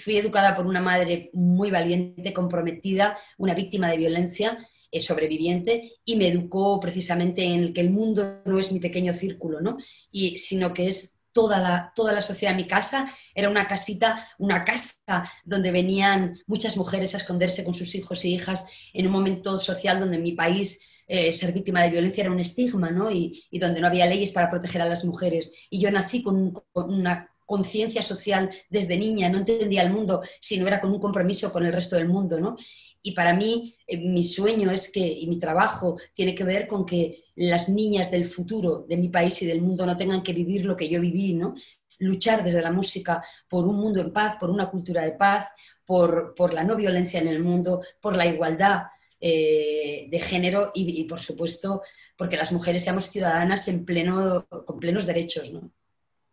Fui 0.02 0.16
educada 0.16 0.56
por 0.56 0.66
una 0.66 0.80
madre 0.80 1.30
muy 1.34 1.70
valiente, 1.70 2.32
comprometida, 2.32 3.16
una 3.38 3.54
víctima 3.54 3.90
de 3.90 3.98
violencia, 3.98 4.58
eh, 4.90 5.00
sobreviviente, 5.00 5.92
y 6.04 6.16
me 6.16 6.28
educó 6.28 6.78
precisamente 6.80 7.44
en 7.44 7.72
que 7.72 7.80
el 7.80 7.90
mundo 7.90 8.42
no 8.44 8.58
es 8.58 8.72
mi 8.72 8.80
pequeño 8.80 9.12
círculo, 9.12 9.60
¿no? 9.60 9.76
Y, 10.10 10.36
sino 10.36 10.74
que 10.74 10.88
es 10.88 11.21
toda 11.32 11.58
la, 11.58 11.92
toda 11.94 12.12
la 12.12 12.20
sociedad. 12.20 12.54
Mi 12.54 12.66
casa 12.66 13.06
era 13.34 13.48
una 13.48 13.66
casita, 13.66 14.28
una 14.38 14.64
casa 14.64 15.30
donde 15.44 15.70
venían 15.70 16.38
muchas 16.46 16.76
mujeres 16.76 17.14
a 17.14 17.18
esconderse 17.18 17.64
con 17.64 17.74
sus 17.74 17.94
hijos 17.94 18.24
y 18.24 18.34
hijas 18.34 18.66
en 18.92 19.06
un 19.06 19.12
momento 19.12 19.58
social 19.58 20.00
donde 20.00 20.16
en 20.16 20.22
mi 20.22 20.32
país 20.32 20.80
eh, 21.08 21.32
ser 21.32 21.52
víctima 21.52 21.82
de 21.82 21.90
violencia 21.90 22.22
era 22.22 22.32
un 22.32 22.40
estigma, 22.40 22.90
¿no? 22.90 23.10
Y, 23.10 23.46
donde 23.52 23.80
no 23.80 23.86
había 23.86 24.06
leyes 24.06 24.30
para 24.30 24.48
proteger 24.48 24.82
a 24.82 24.88
las 24.88 25.04
mujeres. 25.04 25.52
Y 25.68 25.80
yo 25.80 25.90
nací 25.90 26.22
con, 26.22 26.54
una 26.74 27.28
conciencia 27.44 28.02
social 28.02 28.50
desde 28.70 28.96
niña, 28.96 29.28
no 29.28 29.38
entendía 29.38 29.82
el 29.82 29.92
mundo, 29.92 30.22
sino 30.40 30.66
era 30.66 30.80
con 30.80 30.90
un 30.90 31.00
compromiso 31.00 31.52
con 31.52 31.66
el 31.66 31.72
resto 31.72 31.96
del 31.96 32.08
mundo, 32.08 32.40
¿no? 32.40 32.56
Y 33.02 33.12
para 33.12 33.34
mí, 33.34 33.76
eh, 33.86 33.98
mi 33.98 34.22
sueño 34.22 34.70
es 34.70 34.90
que, 34.90 35.00
y 35.00 35.26
mi 35.26 35.38
trabajo 35.38 35.98
tiene 36.14 36.34
que 36.34 36.44
ver 36.44 36.66
con 36.66 36.86
que 36.86 37.21
las 37.36 37.68
niñas 37.68 38.10
del 38.10 38.26
futuro 38.26 38.84
de 38.88 38.96
mi 38.96 39.08
país 39.08 39.40
y 39.42 39.46
del 39.46 39.62
mundo 39.62 39.86
no 39.86 39.96
tengan 39.96 40.22
que 40.22 40.32
vivir 40.32 40.64
lo 40.64 40.76
que 40.76 40.88
yo 40.88 41.00
viví, 41.00 41.34
¿no? 41.34 41.54
Luchar 41.98 42.42
desde 42.42 42.62
la 42.62 42.72
música 42.72 43.22
por 43.48 43.66
un 43.66 43.76
mundo 43.76 44.00
en 44.00 44.12
paz, 44.12 44.36
por 44.38 44.50
una 44.50 44.68
cultura 44.68 45.02
de 45.02 45.12
paz, 45.12 45.46
por, 45.84 46.34
por 46.34 46.52
la 46.52 46.64
no 46.64 46.76
violencia 46.76 47.20
en 47.20 47.28
el 47.28 47.42
mundo, 47.42 47.82
por 48.00 48.16
la 48.16 48.26
igualdad 48.26 48.82
eh, 49.24 50.08
de 50.10 50.18
género 50.18 50.72
y, 50.74 51.04
por 51.04 51.20
supuesto, 51.20 51.82
porque 52.16 52.36
las 52.36 52.50
mujeres 52.50 52.82
seamos 52.82 53.08
ciudadanas 53.08 53.68
en 53.68 53.84
pleno, 53.84 54.46
con 54.66 54.80
plenos 54.80 55.06
derechos. 55.06 55.52
¿no? 55.52 55.70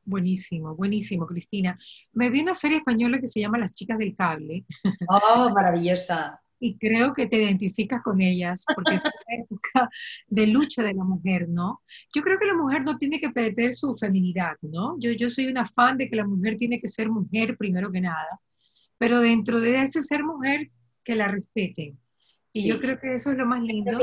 Buenísimo, 0.06 0.76
buenísimo, 0.76 1.28
Cristina. 1.28 1.78
Me 2.14 2.32
vi 2.32 2.42
una 2.42 2.56
serie 2.56 2.78
española 2.78 3.20
que 3.20 3.28
se 3.28 3.42
llama 3.42 3.60
Las 3.60 3.74
chicas 3.74 4.00
del 4.00 4.16
cable. 4.16 4.66
¡Oh, 5.08 5.52
maravillosa! 5.52 6.39
Y 6.60 6.78
creo 6.78 7.14
que 7.14 7.28
te 7.28 7.38
identificas 7.38 8.02
con 8.04 8.22
ellas, 8.22 8.66
porque 8.76 8.96
es 8.96 9.02
una 9.02 9.12
época 9.44 9.90
de 10.28 10.48
lucha 10.48 10.84
de 10.84 10.94
la 10.94 11.04
mujer, 11.04 11.48
¿no? 11.50 11.82
Yo 12.14 12.22
creo 12.22 12.38
que 12.38 12.46
la 12.46 12.58
mujer 12.58 12.84
no 12.84 12.98
tiene 12.98 13.20
que 13.20 13.30
perder 13.30 13.74
su 13.74 13.96
feminidad, 13.96 14.56
¿no? 14.62 14.98
Yo, 15.00 15.12
yo 15.12 15.30
soy 15.30 15.48
una 15.48 15.66
fan 15.66 15.98
de 15.98 16.10
que 16.10 16.16
la 16.16 16.26
mujer 16.26 16.58
tiene 16.58 16.80
que 16.80 16.88
ser 16.88 17.10
mujer 17.10 17.58
primero 17.58 17.92
que 17.92 18.02
nada, 18.02 18.40
pero 18.98 19.20
dentro 19.22 19.60
de 19.60 19.84
ese 19.84 20.02
ser 20.02 20.24
mujer, 20.24 20.70
que 21.04 21.16
la 21.16 21.28
respeten. 21.28 21.98
Y 22.52 22.68
yo 22.68 22.80
creo 22.80 23.00
que 23.00 23.16
eso 23.16 23.32
es 23.32 23.38
lo 23.38 23.46
más 23.46 23.62
lindo. 23.62 23.98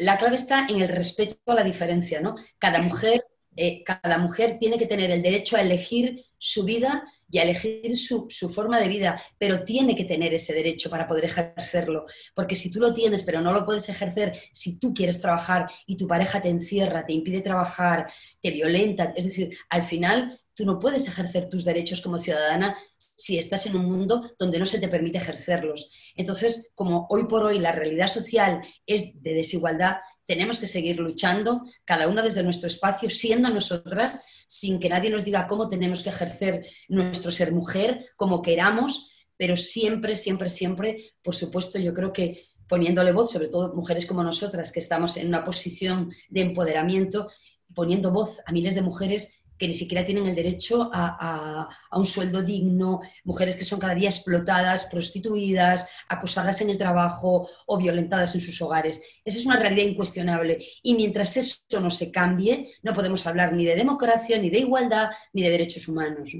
La 0.00 0.16
clave 0.16 0.36
está 0.36 0.66
en 0.68 0.80
el 0.80 0.88
respeto 0.88 1.38
a 1.46 1.54
la 1.54 1.62
diferencia, 1.62 2.20
¿no? 2.20 2.34
Cada 2.58 2.80
mujer, 2.80 3.24
eh, 3.56 3.82
cada 3.82 4.18
mujer 4.18 4.58
tiene 4.58 4.78
que 4.78 4.86
tener 4.86 5.10
el 5.10 5.22
derecho 5.22 5.56
a 5.56 5.62
elegir 5.62 6.24
su 6.38 6.64
vida 6.64 7.04
y 7.30 7.38
a 7.38 7.42
elegir 7.42 7.96
su, 7.98 8.26
su, 8.28 8.48
forma 8.48 8.78
de 8.78 8.88
vida, 8.88 9.20
pero 9.38 9.64
tiene 9.64 9.96
que 9.96 10.04
tener 10.04 10.32
ese 10.32 10.52
derecho 10.52 10.88
para 10.90 11.08
poder 11.08 11.24
ejercerlo. 11.24 12.06
Porque 12.34 12.54
si 12.54 12.70
tú 12.70 12.78
lo 12.78 12.94
tienes, 12.94 13.22
pero 13.22 13.40
no 13.40 13.52
lo 13.52 13.64
puedes 13.64 13.88
ejercer, 13.88 14.38
si 14.52 14.78
tú 14.78 14.94
quieres 14.94 15.20
trabajar 15.20 15.68
y 15.86 15.96
tu 15.96 16.06
pareja 16.06 16.40
te 16.40 16.50
encierra, 16.50 17.04
te 17.04 17.12
impide 17.12 17.40
trabajar, 17.40 18.12
te 18.40 18.50
violenta, 18.50 19.12
es 19.16 19.24
decir, 19.24 19.56
al 19.70 19.84
final 19.84 20.40
tú 20.54 20.64
no 20.64 20.78
puedes 20.78 21.06
ejercer 21.06 21.48
tus 21.48 21.64
derechos 21.64 22.00
como 22.00 22.18
ciudadana 22.18 22.76
si 22.98 23.38
estás 23.38 23.66
en 23.66 23.76
un 23.76 23.90
mundo 23.90 24.30
donde 24.38 24.58
no 24.58 24.66
se 24.66 24.78
te 24.78 24.88
permite 24.88 25.18
ejercerlos. 25.18 25.90
Entonces, 26.16 26.70
como 26.74 27.06
hoy 27.10 27.26
por 27.26 27.44
hoy 27.44 27.58
la 27.58 27.72
realidad 27.72 28.08
social 28.08 28.62
es 28.86 29.22
de 29.22 29.34
desigualdad, 29.34 29.96
tenemos 30.26 30.58
que 30.58 30.66
seguir 30.66 30.98
luchando, 30.98 31.64
cada 31.84 32.08
una 32.08 32.22
desde 32.22 32.42
nuestro 32.42 32.68
espacio, 32.68 33.08
siendo 33.10 33.48
nosotras, 33.48 34.22
sin 34.46 34.78
que 34.78 34.88
nadie 34.88 35.10
nos 35.10 35.24
diga 35.24 35.46
cómo 35.46 35.68
tenemos 35.68 36.02
que 36.02 36.10
ejercer 36.10 36.66
nuestro 36.88 37.30
ser 37.30 37.52
mujer, 37.52 38.06
como 38.16 38.42
queramos, 38.42 39.10
pero 39.36 39.56
siempre, 39.56 40.16
siempre, 40.16 40.48
siempre, 40.48 41.14
por 41.22 41.34
supuesto, 41.34 41.78
yo 41.78 41.94
creo 41.94 42.12
que 42.12 42.46
poniéndole 42.68 43.12
voz, 43.12 43.30
sobre 43.30 43.48
todo 43.48 43.74
mujeres 43.74 44.06
como 44.06 44.22
nosotras, 44.22 44.72
que 44.72 44.80
estamos 44.80 45.16
en 45.16 45.28
una 45.28 45.44
posición 45.44 46.12
de 46.28 46.40
empoderamiento, 46.40 47.30
poniendo 47.74 48.10
voz 48.10 48.40
a 48.46 48.52
miles 48.52 48.74
de 48.74 48.82
mujeres 48.82 49.35
que 49.58 49.68
ni 49.68 49.74
siquiera 49.74 50.04
tienen 50.04 50.26
el 50.26 50.34
derecho 50.34 50.90
a, 50.92 51.68
un 51.92 52.06
sueldo 52.06 52.42
digno, 52.42 53.00
mujeres 53.24 53.56
que 53.56 53.64
son 53.64 53.78
cada 53.78 53.94
día 53.94 54.08
explotadas, 54.08 54.84
prostituidas, 54.84 55.86
acosadas 56.08 56.60
en 56.60 56.70
el 56.70 56.78
trabajo 56.78 57.48
o 57.66 57.78
violentadas 57.78 58.34
en 58.34 58.40
sus 58.40 58.60
hogares. 58.60 59.00
Esa 59.24 59.38
es 59.38 59.46
una 59.46 59.56
realidad 59.56 59.86
incuestionable. 59.86 60.58
Y 60.82 60.94
mientras 60.94 61.36
eso 61.36 61.80
no 61.80 61.90
se 61.90 62.10
cambie, 62.10 62.72
no 62.82 62.92
podemos 62.92 63.26
hablar 63.26 63.52
ni 63.52 63.64
de 63.64 63.76
democracia, 63.76 64.38
ni 64.38 64.50
de 64.50 64.58
igualdad, 64.58 65.10
ni 65.32 65.42
de 65.42 65.50
derechos 65.50 65.88
humanos. 65.88 66.30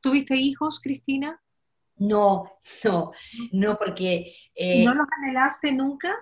¿Tuviste 0.00 0.36
hijos, 0.36 0.80
Cristina? 0.80 1.40
No, 1.98 2.52
no, 2.84 3.12
no, 3.52 3.78
porque... 3.78 4.34
¿Y 4.54 4.84
no 4.84 4.94
los 4.94 5.06
anhelaste 5.18 5.72
nunca? 5.72 6.14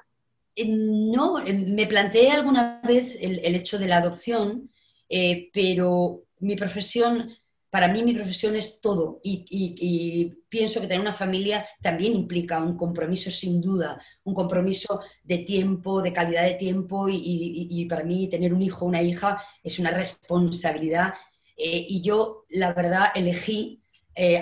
Eh, 0.57 0.67
no, 0.69 1.45
eh, 1.45 1.53
me 1.53 1.87
planteé 1.87 2.31
alguna 2.31 2.81
vez 2.83 3.17
el, 3.21 3.55
hecho 3.55 3.79
de 3.79 3.89
la 3.89 3.97
adopción, 3.97 4.71
eh, 5.09 5.51
pero 5.53 6.25
mi 6.41 6.57
profesión, 6.57 7.31
para 7.71 7.89
mí 7.89 8.03
mi 8.03 8.15
profesión 8.15 8.57
es 8.57 8.81
todo 8.81 9.21
y, 9.23 10.37
pienso 10.49 10.81
que 10.81 10.87
tener 10.87 11.01
una 11.01 11.13
familia 11.13 11.67
también 11.83 12.15
implica 12.15 12.63
un 12.63 12.77
compromiso 12.77 13.31
sin 13.31 13.61
duda, 13.61 14.01
un 14.23 14.35
compromiso 14.35 15.01
de 15.23 15.39
tiempo, 15.39 16.01
de 16.01 16.13
calidad 16.13 16.45
de 16.45 16.55
tiempo 16.55 17.09
y, 17.11 17.87
para 17.89 18.05
mí 18.05 18.29
tener 18.29 18.55
un 18.55 18.63
hijo 18.63 18.85
o 18.85 18.89
una 18.89 19.03
hija 19.03 19.43
es 19.63 19.79
una 19.81 19.91
responsabilidad 19.91 21.15
y 21.57 22.01
yo 22.03 22.45
la 22.51 22.73
verdad 22.73 23.09
elegí, 23.17 23.83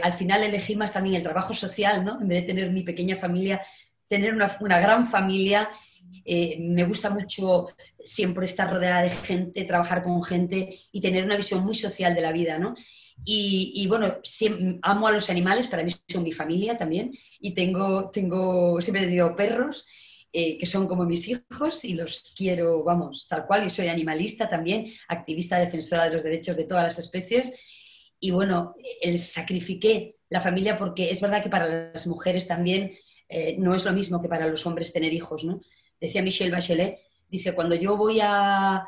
al 0.03 0.13
final 0.13 0.43
elegí 0.43 0.77
más 0.77 0.93
también 0.93 1.17
el 1.17 1.23
trabajo 1.23 1.55
social, 1.55 2.05
¿no? 2.05 2.21
En 2.21 2.29
vez 2.29 2.43
de 2.43 2.49
tener 2.49 2.71
mi 2.71 2.83
pequeña 2.83 3.17
familia, 3.17 3.63
tener 4.07 4.35
una, 4.35 4.55
una 4.61 4.79
gran 4.79 5.07
familia 5.07 5.71
eh, 6.25 6.59
me 6.61 6.85
gusta 6.85 7.11
mucho 7.11 7.69
siempre 8.03 8.47
estar 8.47 8.71
rodeada 8.71 9.03
de 9.03 9.11
gente, 9.11 9.65
trabajar 9.65 10.03
con 10.03 10.23
gente 10.23 10.79
y 10.93 11.01
tener 11.01 11.25
una 11.25 11.37
visión 11.37 11.65
muy 11.65 11.75
social 11.75 12.15
de 12.15 12.21
la 12.21 12.33
vida, 12.33 12.59
¿no? 12.59 12.75
Y, 13.25 13.87
bueno, 13.87 14.17
amo 14.83 15.07
a 15.07 15.13
los 15.13 15.31
animales, 15.31 15.69
para 15.69 15.85
mí 15.85 15.93
son 16.09 16.25
mi 16.25 16.33
familia 16.33 16.77
también, 16.77 17.13
y 17.39 17.55
tengo, 17.55 18.11
tengo 18.11 18.81
siempre 18.81 19.03
he 19.03 19.07
tenido 19.07 19.37
perros, 19.37 19.87
eh, 20.33 20.59
que 20.59 20.67
son 20.67 20.89
como 20.89 21.05
mis 21.05 21.29
hijos 21.29 21.85
y 21.85 21.95
los 21.95 22.33
quiero, 22.37 22.83
vamos, 22.83 23.29
tal 23.29 23.47
cual, 23.47 23.65
y 23.67 23.71
soy 23.71 23.89
animalista 23.89 24.49
también, 24.49 24.93
activista 25.07 25.59
defensora 25.59 26.07
de 26.07 26.15
los 26.15 26.23
derechos 26.25 26.57
de 26.57 26.65
todas 26.65 26.83
las 26.85 26.99
especies. 26.99 27.53
Y 28.19 28.31
bueno, 28.31 28.75
el 29.01 29.19
sacrifiqué 29.19 30.17
la 30.31 30.41
familia 30.41 30.79
porque 30.79 31.11
es 31.11 31.21
verdad 31.21 31.43
que 31.43 31.51
para 31.51 31.93
las 31.93 32.07
mujeres 32.07 32.49
también 32.49 32.93
eh, 33.29 33.57
no 33.59 33.75
es 33.75 33.85
lo 33.85 33.93
mismo 33.93 34.23
que 34.23 34.29
para 34.29 34.47
los 34.47 34.67
hombres 34.67 34.93
tener 34.93 35.13
hijos, 35.13 35.45
¿no? 35.45 35.61
Decía 36.03 36.21
Michelle 36.21 36.51
Bachelet, 36.51 36.99
dice, 37.31 37.55
cuando 37.55 37.75
yo 37.77 37.97
voy 37.97 38.19
a, 38.21 38.85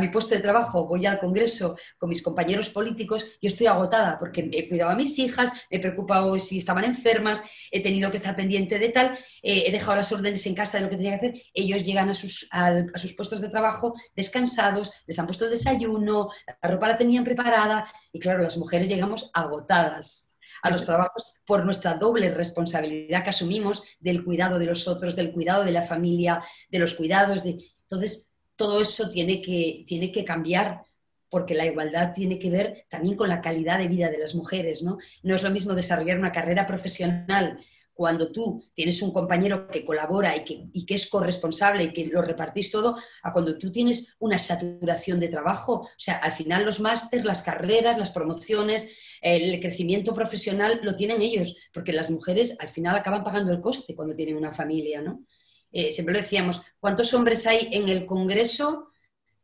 mi 0.00 0.08
puesto 0.08 0.34
de 0.34 0.40
trabajo, 0.40 0.86
voy 0.86 1.04
al 1.04 1.18
Congreso 1.18 1.76
con 1.98 2.10
mis 2.10 2.22
compañeros 2.22 2.70
políticos, 2.70 3.26
yo 3.42 3.48
estoy 3.48 3.66
agotada 3.66 4.18
porque 4.18 4.48
he 4.52 4.68
cuidado 4.68 4.92
a 4.92 4.94
mis 4.94 5.18
hijas, 5.18 5.52
me 5.70 5.78
he 5.78 5.80
preocupado 5.80 6.38
si 6.38 6.58
estaban 6.58 6.84
enfermas, 6.84 7.42
he 7.72 7.82
tenido 7.82 8.10
que 8.10 8.18
estar 8.18 8.36
pendiente 8.36 8.78
de 8.78 8.90
tal, 8.90 9.18
eh, 9.42 9.64
he 9.66 9.72
dejado 9.72 9.96
las 9.96 10.12
órdenes 10.12 10.46
en 10.46 10.54
casa 10.54 10.78
de 10.78 10.84
lo 10.84 10.90
que 10.90 10.96
tenía 10.96 11.18
que 11.18 11.26
hacer. 11.26 11.42
Ellos 11.52 11.82
llegan 11.82 12.08
a 12.08 12.14
sus, 12.14 12.46
a 12.52 12.84
sus 12.96 13.14
puestos 13.14 13.40
de 13.40 13.48
trabajo 13.48 13.94
descansados, 14.14 14.92
les 15.06 15.18
han 15.18 15.26
puesto 15.26 15.50
desayuno, 15.50 16.28
la 16.62 16.70
ropa 16.70 16.88
la 16.88 16.98
tenían 16.98 17.24
preparada 17.24 17.90
y 18.12 18.20
claro, 18.20 18.42
las 18.42 18.56
mujeres 18.56 18.88
llegamos 18.88 19.30
agotadas 19.34 20.33
a 20.64 20.70
los 20.70 20.86
trabajos 20.86 21.24
por 21.44 21.64
nuestra 21.64 21.94
doble 21.94 22.30
responsabilidad 22.30 23.22
que 23.22 23.30
asumimos 23.30 23.84
del 24.00 24.24
cuidado 24.24 24.58
de 24.58 24.64
los 24.64 24.88
otros, 24.88 25.14
del 25.14 25.30
cuidado 25.30 25.62
de 25.62 25.70
la 25.70 25.82
familia, 25.82 26.42
de 26.70 26.78
los 26.78 26.94
cuidados. 26.94 27.44
De... 27.44 27.58
Entonces, 27.82 28.26
todo 28.56 28.80
eso 28.80 29.10
tiene 29.10 29.42
que, 29.42 29.84
tiene 29.86 30.10
que 30.10 30.24
cambiar 30.24 30.80
porque 31.28 31.54
la 31.54 31.66
igualdad 31.66 32.12
tiene 32.14 32.38
que 32.38 32.48
ver 32.48 32.86
también 32.88 33.14
con 33.14 33.28
la 33.28 33.42
calidad 33.42 33.78
de 33.78 33.88
vida 33.88 34.08
de 34.08 34.18
las 34.18 34.34
mujeres. 34.34 34.82
¿no? 34.82 34.96
no 35.22 35.34
es 35.34 35.42
lo 35.42 35.50
mismo 35.50 35.74
desarrollar 35.74 36.18
una 36.18 36.32
carrera 36.32 36.66
profesional 36.66 37.58
cuando 37.94 38.32
tú 38.32 38.62
tienes 38.74 39.00
un 39.02 39.12
compañero 39.12 39.68
que 39.68 39.84
colabora 39.84 40.36
y 40.36 40.44
que, 40.44 40.66
y 40.72 40.84
que, 40.84 40.94
es 40.94 41.06
corresponsable 41.06 41.84
y 41.84 41.92
que 41.92 42.06
lo 42.06 42.20
repartís 42.20 42.70
todo, 42.70 42.96
a 43.22 43.32
cuando 43.32 43.56
tú 43.56 43.70
tienes 43.70 44.14
una 44.18 44.36
saturación 44.36 45.20
de 45.20 45.28
trabajo. 45.28 45.82
O 45.82 45.88
sea, 45.96 46.16
al 46.16 46.32
final 46.32 46.64
los 46.64 46.80
másteres, 46.80 47.24
las 47.24 47.42
carreras, 47.42 47.96
las 47.96 48.10
promociones, 48.10 48.88
el 49.20 49.60
crecimiento 49.60 50.12
profesional 50.12 50.80
lo 50.82 50.96
tienen 50.96 51.22
ellos, 51.22 51.56
porque 51.72 51.92
las 51.92 52.10
mujeres 52.10 52.56
al 52.58 52.68
final 52.68 52.96
acaban 52.96 53.22
pagando 53.22 53.52
el 53.52 53.60
coste 53.60 53.94
cuando 53.94 54.16
tienen 54.16 54.36
una 54.36 54.52
familia, 54.52 55.00
¿no? 55.00 55.24
Eh, 55.70 55.90
siempre 55.90 56.14
lo 56.14 56.20
decíamos, 56.20 56.62
¿cuántos 56.78 57.14
hombres 57.14 57.46
hay 57.46 57.68
en 57.72 57.88
el 57.88 58.06
Congreso 58.06 58.90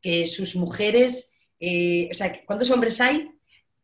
que 0.01 0.27
sus 0.27 0.55
mujeres, 0.55 1.33
eh, 1.59 2.09
o 2.11 2.15
sea, 2.15 2.45
¿cuántos 2.47 2.71
hombres 2.71 3.01
hay 3.01 3.31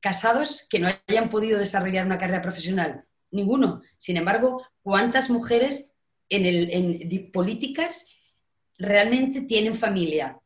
casados 0.00 0.66
que 0.68 0.78
no 0.78 0.88
hayan 1.08 1.30
podido 1.30 1.58
desarrollar 1.58 2.06
una 2.06 2.18
carrera 2.18 2.42
profesional? 2.42 3.04
Ninguno. 3.30 3.82
Sin 3.98 4.16
embargo, 4.16 4.62
¿cuántas 4.82 5.30
mujeres 5.30 5.92
en, 6.28 7.30
políticas 7.32 8.06
realmente 8.78 9.42
tienen 9.42 9.74
familia? 9.74 10.40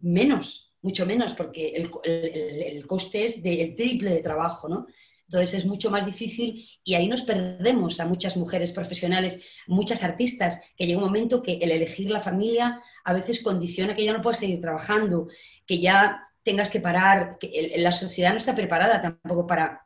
Menos, 0.00 0.74
mucho 0.82 1.06
menos, 1.06 1.34
porque 1.34 1.74
el, 1.74 2.86
coste 2.86 3.24
es 3.24 3.42
del 3.42 3.74
triple 3.76 4.10
de 4.10 4.20
trabajo, 4.20 4.68
¿no? 4.68 4.86
Entonces 5.26 5.60
es 5.60 5.66
mucho 5.66 5.90
más 5.90 6.04
difícil 6.04 6.68
y 6.84 6.94
ahí 6.94 7.08
nos 7.08 7.22
perdemos 7.22 7.98
a 7.98 8.04
muchas 8.04 8.36
mujeres 8.36 8.72
profesionales, 8.72 9.40
muchas 9.66 10.04
artistas, 10.04 10.60
que 10.76 10.86
llega 10.86 10.98
un 10.98 11.06
momento 11.06 11.42
que 11.42 11.54
el 11.54 11.70
elegir 11.70 12.10
la 12.10 12.20
familia 12.20 12.80
a 13.04 13.12
veces 13.14 13.42
condiciona 13.42 13.96
que 13.96 14.04
ya 14.04 14.12
no 14.12 14.20
puedas 14.20 14.38
seguir 14.38 14.60
trabajando, 14.60 15.28
que 15.66 15.80
ya 15.80 16.28
tengas 16.42 16.68
que 16.68 16.80
parar, 16.80 17.38
que 17.38 17.74
la 17.78 17.90
sociedad 17.90 18.30
no 18.30 18.36
está 18.36 18.54
preparada 18.54 19.00
tampoco 19.00 19.46
para 19.46 19.83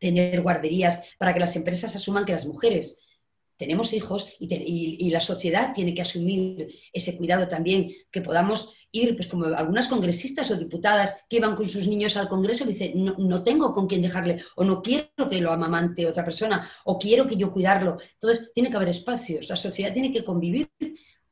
tener 0.00 0.40
guarderías, 0.42 1.16
para 1.18 1.32
que 1.34 1.40
las 1.40 1.56
empresas 1.56 1.94
asuman 1.96 2.24
que 2.24 2.32
las 2.32 2.46
mujeres 2.46 2.98
tenemos 3.56 3.92
hijos 3.92 4.26
y, 4.38 5.10
la 5.10 5.20
sociedad 5.20 5.72
tiene 5.72 5.94
que 5.94 6.02
asumir 6.02 6.68
ese 6.92 7.16
cuidado 7.16 7.48
también, 7.48 7.90
que 8.10 8.20
podamos 8.20 8.74
ir, 8.92 9.16
pues 9.16 9.28
como 9.28 9.46
algunas 9.46 9.88
congresistas 9.88 10.50
o 10.50 10.56
diputadas 10.56 11.24
que 11.28 11.40
van 11.40 11.56
con 11.56 11.68
sus 11.68 11.88
niños 11.88 12.16
al 12.16 12.28
Congreso 12.28 12.64
y 12.64 12.68
dicen, 12.68 13.04
no, 13.04 13.14
no, 13.18 13.42
tengo 13.42 13.72
con 13.72 13.86
quién 13.86 14.02
dejarle, 14.02 14.42
o 14.56 14.64
no 14.64 14.82
quiero 14.82 15.28
que 15.30 15.40
lo 15.40 15.52
amamante 15.52 16.06
otra 16.06 16.24
persona, 16.24 16.68
o 16.84 16.98
quiero 16.98 17.26
que 17.26 17.36
yo 17.36 17.52
cuidarlo. 17.52 17.98
Entonces, 18.14 18.50
tiene 18.54 18.70
que 18.70 18.76
haber 18.76 18.88
espacios, 18.88 19.48
la 19.48 19.56
sociedad 19.56 19.92
tiene 19.92 20.12
que 20.12 20.24
convivir 20.24 20.70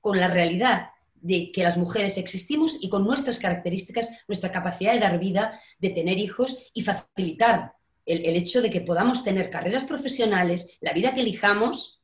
con 0.01 0.19
la 0.19 0.29
realidad 0.29 0.89
de 1.15 1.51
que 1.53 1.63
las 1.63 1.79
mujeres 1.79 2.19
existimos 2.19 2.77
y 2.81 2.91
con 2.91 3.05
nuestras 3.05 3.39
características, 3.39 4.11
nuestra 4.29 4.51
capacidad 4.51 4.93
de 4.93 5.01
dar 5.01 5.19
vida, 5.19 5.59
de 5.79 5.91
tener 5.91 6.19
hijos 6.19 6.57
y 6.75 6.83
facilitar 6.83 7.73
el, 8.07 8.37
hecho 8.37 8.63
de 8.63 8.71
que 8.71 8.81
podamos 8.81 9.25
tener 9.25 9.51
carreras 9.51 9.85
profesionales, 9.85 10.77
la 10.81 10.93
vida 10.93 11.15
que 11.15 11.23
elijamos 11.23 12.03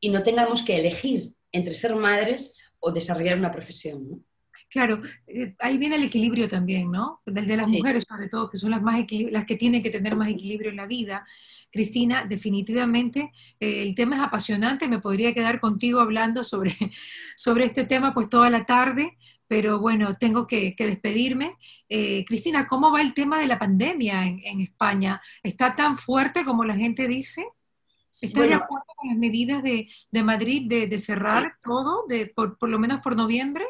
y 0.00 0.10
no 0.10 0.22
tengamos 0.22 0.62
que 0.62 0.78
elegir 0.78 1.32
entre 1.52 1.74
ser 1.74 1.94
madres 1.96 2.54
o 2.78 2.92
desarrollar 2.92 3.38
una 3.38 3.50
profesión. 3.50 4.24
Claro, 4.68 5.00
eh, 5.26 5.54
ahí 5.60 5.78
viene 5.78 5.96
el 5.96 6.04
equilibrio 6.04 6.48
también, 6.48 6.90
¿no? 6.90 7.22
Del 7.24 7.46
de 7.46 7.56
las 7.56 7.68
mujeres 7.68 8.04
sobre 8.08 8.28
todo, 8.28 8.48
que 8.50 8.56
son 8.56 8.70
las, 8.70 8.82
más 8.82 9.04
las 9.30 9.44
que 9.44 9.56
tienen 9.56 9.82
que 9.82 9.90
tener 9.90 10.16
más 10.16 10.28
equilibrio 10.28 10.70
en 10.70 10.76
la 10.76 10.86
vida. 10.86 11.24
Cristina, 11.70 12.24
definitivamente 12.24 13.32
eh, 13.60 13.82
el 13.82 13.94
tema 13.94 14.16
es 14.16 14.22
apasionante, 14.22 14.88
me 14.88 15.00
podría 15.00 15.32
quedar 15.32 15.60
contigo 15.60 16.00
hablando 16.00 16.44
sobre, 16.44 16.72
sobre 17.36 17.66
este 17.66 17.84
tema 17.84 18.14
pues 18.14 18.28
toda 18.28 18.50
la 18.50 18.64
tarde, 18.64 19.16
pero 19.46 19.78
bueno, 19.78 20.16
tengo 20.16 20.46
que, 20.46 20.74
despedirme. 20.78 21.56
Eh, 21.88 22.24
Cristina, 22.26 22.66
¿cómo 22.66 22.90
va 22.90 23.02
el 23.02 23.14
tema 23.14 23.38
de 23.38 23.46
la 23.46 23.58
pandemia 23.58 24.26
en, 24.26 24.60
España? 24.60 25.20
¿Está 25.42 25.76
tan 25.76 25.96
fuerte 25.96 26.44
como 26.44 26.64
la 26.64 26.76
gente 26.76 27.06
dice? 27.06 27.46
¿Está 28.10 28.42
de 28.42 28.54
acuerdo 28.54 28.86
con 28.96 29.08
las 29.08 29.18
medidas 29.18 29.62
de, 29.62 29.88
Madrid 30.22 30.68
de, 30.68 30.98
cerrar 30.98 31.54
todo, 31.62 32.04
de, 32.08 32.26
por, 32.26 32.56
lo 32.68 32.78
menos 32.78 33.00
por 33.00 33.16
noviembre? 33.16 33.64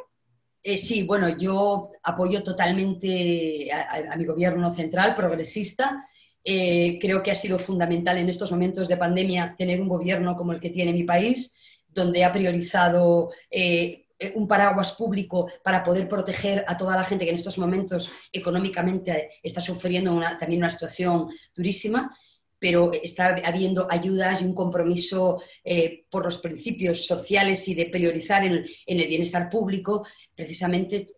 Eh, 0.62 0.78
sí, 0.78 1.02
bueno, 1.02 1.36
yo 1.36 1.90
apoyo 2.02 2.42
totalmente 2.42 3.70
a, 3.72 4.16
mi 4.16 4.24
gobierno 4.24 4.72
central, 4.72 5.14
progresista. 5.14 6.08
Eh, 6.42 6.98
creo 7.00 7.22
que 7.22 7.30
ha 7.30 7.34
sido 7.34 7.58
fundamental 7.58 8.18
en 8.18 8.28
estos 8.28 8.52
momentos 8.52 8.86
de 8.86 8.98
pandemia 8.98 9.54
tener 9.56 9.80
un 9.80 9.88
gobierno 9.88 10.36
como 10.36 10.52
el 10.52 10.60
que 10.60 10.70
tiene 10.70 10.92
mi 10.92 11.04
país, 11.04 11.54
donde 11.88 12.24
ha 12.24 12.32
priorizado 12.32 13.30
eh, 13.50 14.03
un 14.34 14.48
paraguas 14.48 14.92
público 14.92 15.50
para 15.62 15.82
poder 15.82 16.08
proteger 16.08 16.64
a 16.66 16.76
toda 16.76 16.96
la 16.96 17.04
gente 17.04 17.24
que 17.24 17.30
en 17.30 17.36
estos 17.36 17.58
momentos 17.58 18.10
económicamente 18.32 19.30
está 19.42 19.60
sufriendo 19.60 20.20
también 20.38 20.62
una 20.62 20.70
situación 20.70 21.28
durísima, 21.54 22.16
pero 22.58 22.92
está 22.92 23.36
habiendo 23.44 23.86
ayudas 23.90 24.40
y 24.40 24.46
un 24.46 24.54
compromiso 24.54 25.42
eh, 25.62 26.06
por 26.10 26.24
los 26.24 26.38
principios 26.38 27.06
sociales 27.06 27.66
y 27.68 27.74
de 27.74 27.86
priorizar 27.86 28.44
en 28.44 28.64
el 28.86 29.08
bienestar 29.08 29.50
público, 29.50 30.06
precisamente 30.34 31.08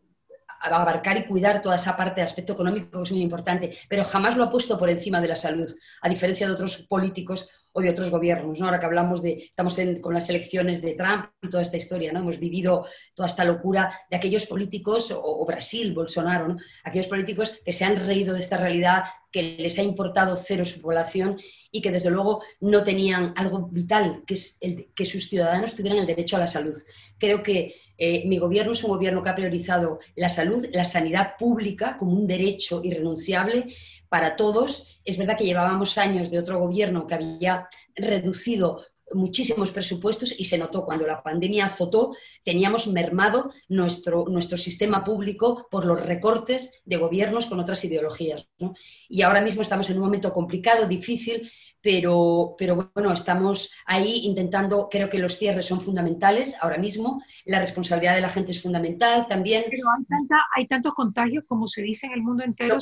abarcar 0.61 1.19
y 1.19 1.25
cuidar 1.25 1.63
toda 1.63 1.77
esa 1.77 1.97
parte 1.97 2.21
de 2.21 2.25
aspecto 2.25 2.53
económico 2.53 2.99
que 2.99 3.05
es 3.05 3.13
muy 3.13 3.23
importante, 3.23 3.77
pero 3.89 4.05
jamás 4.05 4.37
lo 4.37 4.45
ha 4.45 4.51
puesto 4.51 4.79
por 4.79 4.91
encima 4.91 5.21
de 5.21 5.29
la 5.29 5.37
salud, 5.37 5.73
a 6.03 6.09
diferencia 6.09 6.47
de 6.47 6.53
otros 6.53 6.79
políticos 6.89 7.49
o 7.77 7.83
de 7.83 7.91
otros 7.91 8.11
gobiernos. 8.11 8.59
¿no? 8.59 8.67
Ahora 8.67 8.81
que 8.81 8.87
hablamos 8.87 9.21
de, 9.21 9.35
estamos 9.35 9.79
con 10.01 10.15
las 10.15 10.31
elecciones 10.31 10.81
de 10.81 10.95
Trump 10.95 11.27
y 11.43 11.51
toda 11.51 11.63
esta 11.63 11.77
historia, 11.77 12.11
¿no? 12.11 12.21
hemos 12.21 12.41
vivido 12.41 12.87
toda 13.15 13.29
esta 13.29 13.45
locura 13.45 13.93
de 14.11 14.17
aquellos 14.17 14.47
políticos, 14.47 15.13
o, 15.15 15.45
Brasil, 15.45 15.93
Bolsonaro, 15.93 16.49
¿no? 16.49 16.57
aquellos 16.85 17.07
políticos 17.07 17.53
que 17.63 17.75
se 17.75 17.85
han 17.85 17.97
reído 18.07 18.33
de 18.33 18.41
esta 18.41 18.57
realidad, 18.57 19.05
que 19.31 19.43
les 19.59 19.79
ha 19.79 19.83
importado 19.83 20.37
cero 20.37 20.65
su 20.65 20.81
población 20.81 21.37
y 21.71 21.83
que 21.83 21.91
desde 21.91 22.11
luego 22.11 22.43
no 22.61 22.83
tenían 22.83 23.35
algo 23.37 23.69
vital, 23.71 24.23
que 24.27 24.35
es 24.35 24.59
que 24.95 25.05
sus 25.05 25.29
ciudadanos 25.29 25.75
tuvieran 25.75 25.99
el 25.99 26.07
derecho 26.07 26.37
a 26.37 26.41
la 26.41 26.47
salud. 26.47 26.75
Creo 27.19 27.43
que 27.43 27.75
eh, 27.99 28.27
mi 28.27 28.39
gobierno 28.39 28.73
es 28.73 28.85
un 28.85 28.91
gobierno 28.91 29.23
que 29.23 29.31
ha 29.31 29.35
priorizado 29.35 30.01
la 30.15 30.31
salud, 30.31 30.67
la 30.73 30.85
sanidad 30.87 31.35
pública 31.39 31.97
como 31.99 32.13
un 32.13 32.27
derecho 32.27 32.81
irrenunciable 32.83 33.67
para 34.09 34.37
todos. 34.37 35.01
Es 35.05 35.17
verdad 35.17 35.37
que 35.37 35.45
llevábamos 35.45 35.99
años 35.99 36.31
de 36.31 36.39
otro 36.39 36.59
gobierno 36.59 37.07
que 37.07 37.15
había 37.15 37.69
reducido 37.95 38.85
muchísimos 39.13 39.71
presupuestos 39.71 40.35
y 40.39 40.45
se 40.45 40.59
notó 40.59 40.85
cuando 40.85 41.07
la 41.07 41.23
pandemia 41.23 41.67
azotó, 41.67 42.15
teníamos 42.43 42.89
mermado 42.89 43.53
nuestro, 43.69 44.25
nuestro 44.29 44.59
sistema 44.59 45.05
público 45.05 45.69
por 45.71 45.85
los 45.85 46.05
recortes 46.05 46.83
de 46.85 46.97
gobiernos 46.97 47.47
con 47.47 47.61
otras 47.61 47.85
ideologías. 47.85 48.49
Y 49.09 49.23
ahora 49.23 49.41
mismo 49.41 49.63
estamos 49.63 49.89
en 49.91 49.97
un 49.99 50.05
momento 50.05 50.33
complicado, 50.33 50.87
difícil, 50.87 51.51
pero, 51.87 52.57
pero 52.59 52.91
bueno, 52.93 53.13
estamos 53.13 53.71
ahí 53.85 54.23
intentando, 54.25 54.89
creo 54.91 55.09
que 55.09 55.21
los 55.21 55.39
cierres 55.39 55.67
son 55.67 55.81
fundamentales 55.81 56.57
ahora 56.61 56.79
mismo, 56.79 57.23
la 57.45 57.61
responsabilidad 57.61 58.17
de 58.17 58.23
la 58.23 58.29
gente 58.29 58.51
es 58.51 58.61
fundamental 58.61 59.29
también. 59.29 59.67
Pero 59.71 59.87
hay, 59.97 60.05
tanta, 60.07 60.37
hay 60.57 60.67
tantos 60.67 60.95
contagios 60.95 61.45
como 61.47 61.69
se 61.69 61.83
dice 61.83 62.09
en 62.09 62.15
el 62.15 62.23
mundo 62.23 62.43
entero. 62.43 62.79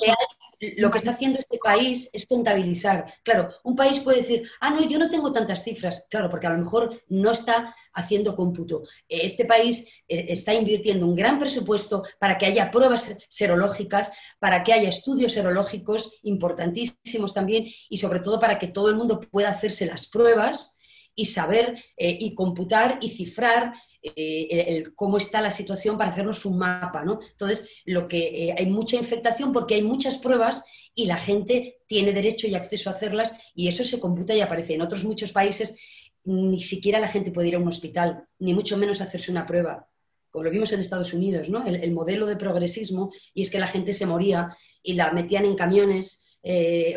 Lo 0.79 0.91
que, 0.91 0.97
está 0.97 1.11
haciendo 1.11 1.39
este 1.39 1.59
país 1.63 2.09
es 2.15 2.25
contabilizar. 2.25 3.05
Claro, 3.23 3.51
un 3.65 3.77
país 3.77 4.01
puede 4.01 4.19
decir, 4.19 4.49
ah, 4.63 4.71
no, 4.71 4.89
yo 4.89 4.99
no 4.99 5.11
tengo 5.11 5.31
tantas 5.33 5.63
cifras. 5.63 6.07
Claro, 6.09 6.31
porque 6.31 6.47
a 6.47 6.51
lo 6.51 6.59
mejor 6.59 6.99
no 7.11 7.33
está 7.33 7.77
haciendo 7.95 8.37
cómputo. 8.37 8.83
Este 9.09 9.45
país 9.45 9.87
eh, 10.09 10.27
está 10.29 10.53
invirtiendo 10.53 11.07
un 11.07 11.15
gran 11.15 11.39
presupuesto 11.39 12.03
para 12.19 12.37
que 12.37 12.47
haya 12.47 12.71
pruebas 12.71 13.17
serológicas, 13.29 14.13
para 14.39 14.63
que 14.63 14.73
haya 14.73 14.89
estudios 14.89 15.33
serológicos 15.33 16.19
importantísimos 16.23 17.33
también 17.33 17.67
y 17.89 17.97
sobre 17.97 18.21
todo 18.21 18.39
para 18.39 18.59
que 18.59 18.69
todo 18.69 18.89
el 18.89 18.97
mundo 18.97 19.21
pueda 19.21 19.49
hacerse 19.49 19.87
las 19.87 20.07
pruebas 20.07 20.79
y 21.17 21.27
saber 21.27 21.79
eh, 21.97 22.17
y 22.21 22.35
computar 22.35 22.99
y 23.01 23.09
cifrar 23.11 23.75
eh, 24.03 24.85
cómo 24.95 25.17
está 25.17 25.41
la 25.41 25.51
situación 25.51 25.97
para 25.97 26.11
hacernos 26.11 26.45
un 26.45 26.59
mapa. 26.59 27.05
¿no? 27.05 27.21
Entonces, 27.31 27.83
lo 27.87 28.07
que, 28.07 28.49
eh, 28.49 28.55
hay 28.57 28.67
mucha 28.67 28.97
infectación 28.97 29.53
porque 29.53 29.77
hay 29.77 29.83
muchas 29.83 30.19
pruebas 30.19 30.63
y 30.95 31.07
la 31.07 31.17
gente 31.17 31.79
tiene 31.87 32.13
derecho 32.13 32.47
y 32.47 32.55
acceso 32.55 32.91
a 32.91 32.93
hacerlas 32.93 33.35
y 33.55 33.67
eso 33.69 33.83
se 33.83 33.99
computa 33.99 34.35
y 34.35 34.41
aparece. 34.41 34.75
En 34.75 34.83
otros 34.83 35.05
muchos 35.05 35.33
países 35.33 35.77
ni 36.25 36.61
siquiera 36.61 36.99
la 36.99 37.09
gente 37.09 37.31
puede 37.31 37.49
ir 37.49 37.57
a 37.57 37.59
un 37.59 37.69
hospital, 37.69 38.25
ni 38.39 38.55
mucho 38.55 38.77
menos 38.77 39.01
hacerse 39.01 39.31
una 39.31 39.47
prueba, 39.47 39.89
como 40.31 40.45
lo 40.45 40.51
vimos 40.51 40.73
en 40.73 40.81
Estados 40.81 41.13
Unidos, 41.13 41.49
¿no? 41.49 41.65
el, 41.67 41.93
modelo 41.93 42.27
de 42.27 42.37
progresismo, 42.37 43.13
y 43.33 43.43
es 43.43 43.51
que 43.51 43.59
la 43.59 43.67
gente 43.67 43.93
se 43.93 44.07
moría 44.07 44.57
y 44.83 44.95
la 44.95 45.13
metían 45.13 45.45
en 45.45 45.55
camiones 45.55 46.23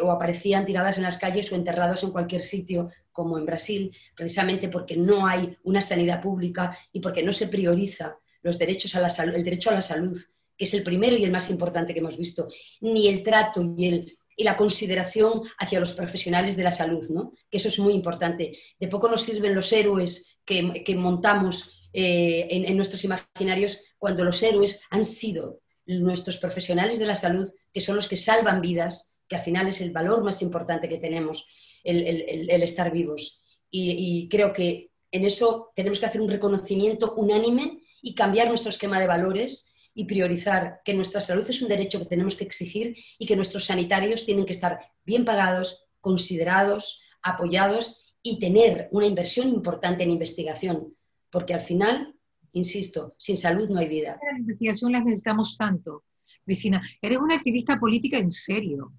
o 0.02 0.12
aparecían 0.12 0.66
tiradas 0.66 0.98
en 0.98 1.04
las 1.04 1.18
calles 1.18 1.52
o 1.52 1.56
enterrados 1.56 2.04
en 2.04 2.12
cualquier 2.12 2.42
sitio 2.42 2.90
como 3.12 3.38
en 3.38 3.46
Brasil, 3.46 3.96
precisamente 4.16 4.70
porque 4.70 4.98
no 4.98 5.26
hay 5.26 5.58
una 5.64 5.82
sanidad 5.82 6.22
pública 6.22 6.78
y 6.92 7.00
porque 7.00 7.24
no 7.24 7.32
se 7.32 7.48
prioriza 7.48 8.18
los 8.42 8.58
derechos 8.58 8.96
a 8.96 9.02
la 9.02 9.08
el 9.24 9.44
derecho 9.44 9.70
a 9.70 9.74
la 9.74 9.82
salud, 9.82 10.18
que 10.58 10.66
es 10.66 10.74
el 10.74 10.84
primero 10.84 11.16
y 11.16 11.24
el 11.24 11.32
más 11.32 11.50
importante 11.50 11.94
que 11.94 12.00
hemos 12.00 12.18
visto, 12.18 12.48
ni 12.82 13.08
el 13.08 13.24
trato 13.24 13.74
y, 13.78 13.88
el, 13.88 14.17
y 14.38 14.46
la 14.46 14.56
consideración 14.56 15.42
hacia 15.58 15.82
los 15.82 15.92
profesionales 15.92 16.56
de 16.56 16.64
la 16.64 16.72
salud, 16.72 17.10
¿no? 17.10 17.34
que 17.50 17.58
eso 17.58 17.68
es 17.68 17.80
muy 17.80 17.94
importante. 17.94 18.58
De 18.80 18.88
poco 18.88 19.10
nos 19.10 19.24
sirven 19.24 19.54
los 19.54 19.74
héroes 19.74 20.38
que, 20.46 20.96
montamos 20.96 21.90
eh, 21.92 22.48
en, 22.50 22.64
en 22.64 22.78
nuestros 22.78 23.04
imaginarios 23.04 23.80
cuando 23.98 24.24
los 24.24 24.42
héroes 24.42 24.80
han 24.90 25.04
sido 25.04 25.60
nuestros 25.88 26.38
profesionales 26.38 27.00
de 27.00 27.06
la 27.08 27.16
salud, 27.16 27.48
que 27.74 27.82
son 27.82 27.96
los 27.96 28.08
que 28.08 28.18
salvan 28.18 28.62
vidas, 28.62 29.18
que 29.28 29.36
al 29.36 29.42
final 29.42 29.68
es 29.68 29.82
el 29.82 29.92
valor 29.92 30.24
más 30.24 30.42
importante 30.42 30.88
que 30.88 30.98
tenemos 30.98 31.46
el, 31.84 32.64
estar 32.64 32.92
vivos. 32.92 33.42
Y, 33.70 34.28
creo 34.30 34.54
que 34.54 34.92
en 35.12 35.26
eso 35.26 35.72
tenemos 35.76 36.00
que 36.00 36.06
hacer 36.06 36.22
un 36.22 36.30
reconocimiento 36.30 37.14
unánime 37.16 37.82
y 38.02 38.14
cambiar 38.14 38.48
nuestro 38.48 38.70
esquema 38.70 39.00
de 39.00 39.08
valores 39.08 39.67
y 39.98 40.06
priorizar 40.06 40.82
que 40.86 40.94
nuestra 40.94 41.22
salud 41.22 41.44
es 41.50 41.60
un 41.60 41.68
derecho 41.68 41.98
que 41.98 42.06
tenemos 42.06 42.36
que 42.36 42.44
exigir 42.44 42.96
y 43.18 43.26
que 43.26 43.36
nuestros 43.36 43.66
sanitarios 43.66 44.26
tienen 44.26 44.46
que 44.46 44.54
estar 44.54 44.80
bien 45.04 45.26
pagados, 45.26 45.88
considerados, 46.00 47.02
apoyados 47.24 48.16
y 48.22 48.38
tener 48.40 48.90
una 48.92 49.08
inversión 49.08 49.48
importante 49.48 50.04
en 50.04 50.12
investigación, 50.12 50.96
porque 51.32 51.56
al 51.56 51.62
final, 51.62 52.14
insisto, 52.52 53.16
sin 53.18 53.38
salud 53.38 53.70
no 53.70 53.80
hay 53.80 53.88
vida. 53.88 54.20
La 54.22 54.38
investigación 54.38 54.92
la 54.92 55.00
necesitamos 55.00 55.58
tanto. 55.58 56.04
Cristina, 56.46 56.80
eres 57.02 57.18
una 57.18 57.34
activista 57.34 57.80
política 57.80 58.20
en 58.20 58.30
serio, 58.30 58.94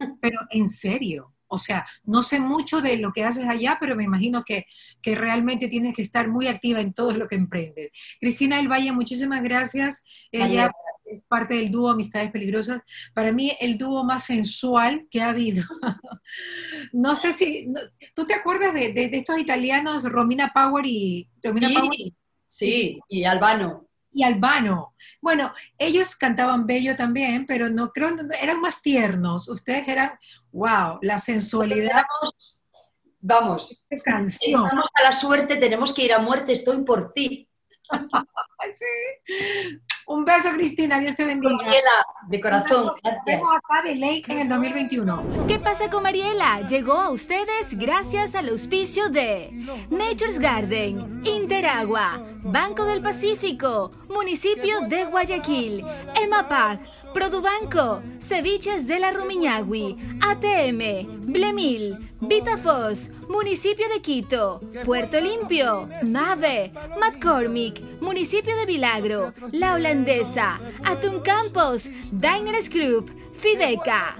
pero 0.20 0.40
en 0.50 0.68
serio. 0.68 1.31
O 1.52 1.58
sea, 1.58 1.86
no 2.04 2.22
sé 2.22 2.40
mucho 2.40 2.80
de 2.80 2.96
lo 2.96 3.12
que 3.12 3.24
haces 3.24 3.44
allá, 3.44 3.76
pero 3.78 3.94
me 3.94 4.04
imagino 4.04 4.42
que, 4.42 4.64
realmente 5.04 5.68
tienes 5.68 5.94
que 5.94 6.00
estar 6.00 6.28
muy 6.28 6.46
activa 6.46 6.80
en 6.80 6.94
todo 6.94 7.12
lo 7.12 7.28
que 7.28 7.34
emprendes. 7.34 7.90
Cristina 8.18 8.56
del 8.56 8.68
Valle, 8.68 8.90
muchísimas 8.92 9.42
gracias. 9.42 10.02
Ella 10.30 10.70
es 11.04 11.24
parte 11.24 11.54
del 11.54 11.70
dúo 11.70 11.90
Amistades 11.90 12.30
Peligrosas. 12.30 12.80
Para 13.12 13.32
mí, 13.32 13.52
el 13.60 13.76
dúo 13.76 14.02
más 14.02 14.24
sensual 14.24 15.06
que 15.10 15.20
ha 15.20 15.28
habido. 15.28 15.64
no 16.92 17.14
sé 17.14 17.34
si, 17.34 17.66
¿tú 18.14 18.24
te 18.24 18.32
acuerdas 18.32 18.72
de, 18.72 19.10
estos 19.12 19.38
italianos, 19.38 20.04
Romina 20.04 20.52
Power 20.54 20.86
y... 20.86 21.28
Romina 21.42 21.68
sí, 21.68 21.74
Power? 21.74 21.98
sí, 22.48 23.00
y 23.08 23.24
Albano 23.24 23.91
y 24.12 24.22
Albano. 24.22 24.94
Bueno, 25.20 25.52
ellos 25.78 26.16
cantaban 26.16 26.66
bello 26.66 26.96
también, 26.96 27.46
pero 27.46 27.68
no 27.68 27.90
creo, 27.90 28.10
eran 28.40 28.60
más 28.60 28.82
tiernos. 28.82 29.48
Ustedes 29.48 29.88
eran, 29.88 30.12
wow, 30.52 30.98
la 31.02 31.18
sensualidad. 31.18 32.04
Vamos, 33.20 33.84
canción. 34.04 34.64
Estamos 34.64 34.86
a 34.94 35.02
la 35.02 35.12
suerte, 35.12 35.56
tenemos 35.56 35.92
que 35.92 36.04
ir 36.04 36.12
a 36.12 36.18
muerte, 36.18 36.52
estoy 36.52 36.84
por 36.84 37.12
ti. 37.12 37.48
sí. 38.74 39.80
Un 40.06 40.24
beso, 40.24 40.50
Cristina. 40.54 40.98
Dios 40.98 41.16
te 41.16 41.24
bendiga. 41.24 41.54
Mariela, 41.56 42.06
de 42.28 42.40
corazón. 42.40 42.90
Gracias. 43.02 43.40
acá 43.40 43.82
de 43.84 43.94
Lake 43.96 44.24
en 44.28 44.40
el 44.40 44.48
2021. 44.48 45.46
¿Qué 45.46 45.58
pasa 45.58 45.88
con 45.90 46.02
Mariela? 46.02 46.66
Llegó 46.66 46.94
a 46.94 47.10
ustedes 47.10 47.78
gracias 47.78 48.34
al 48.34 48.48
auspicio 48.48 49.08
de 49.08 49.50
Nature's 49.90 50.38
Garden, 50.38 51.22
Interagua, 51.24 52.20
Banco 52.42 52.84
del 52.84 53.00
Pacífico, 53.00 53.92
Municipio 54.12 54.82
de 54.88 55.04
Guayaquil, 55.04 55.84
EMAPAC, 56.22 56.80
Produbanco, 57.12 58.02
Ceviches 58.20 58.86
de 58.86 58.98
la 58.98 59.10
Rumiñahui, 59.10 59.96
ATM, 60.20 61.32
Blemil, 61.32 62.10
Vitafos, 62.20 63.10
Municipio 63.28 63.88
de 63.88 64.00
Quito, 64.00 64.60
Puerto 64.84 65.20
Limpio, 65.20 65.88
Mave, 66.02 66.72
McCormick, 66.98 67.80
Municipio 68.00 68.56
de 68.56 68.66
Vilagro, 68.66 69.34
La 69.50 69.74
Holandesa, 69.74 70.58
Atún 70.84 71.20
Campos, 71.20 71.88
Diners 72.12 72.68
Club, 72.68 73.10
Fideca. 73.34 74.16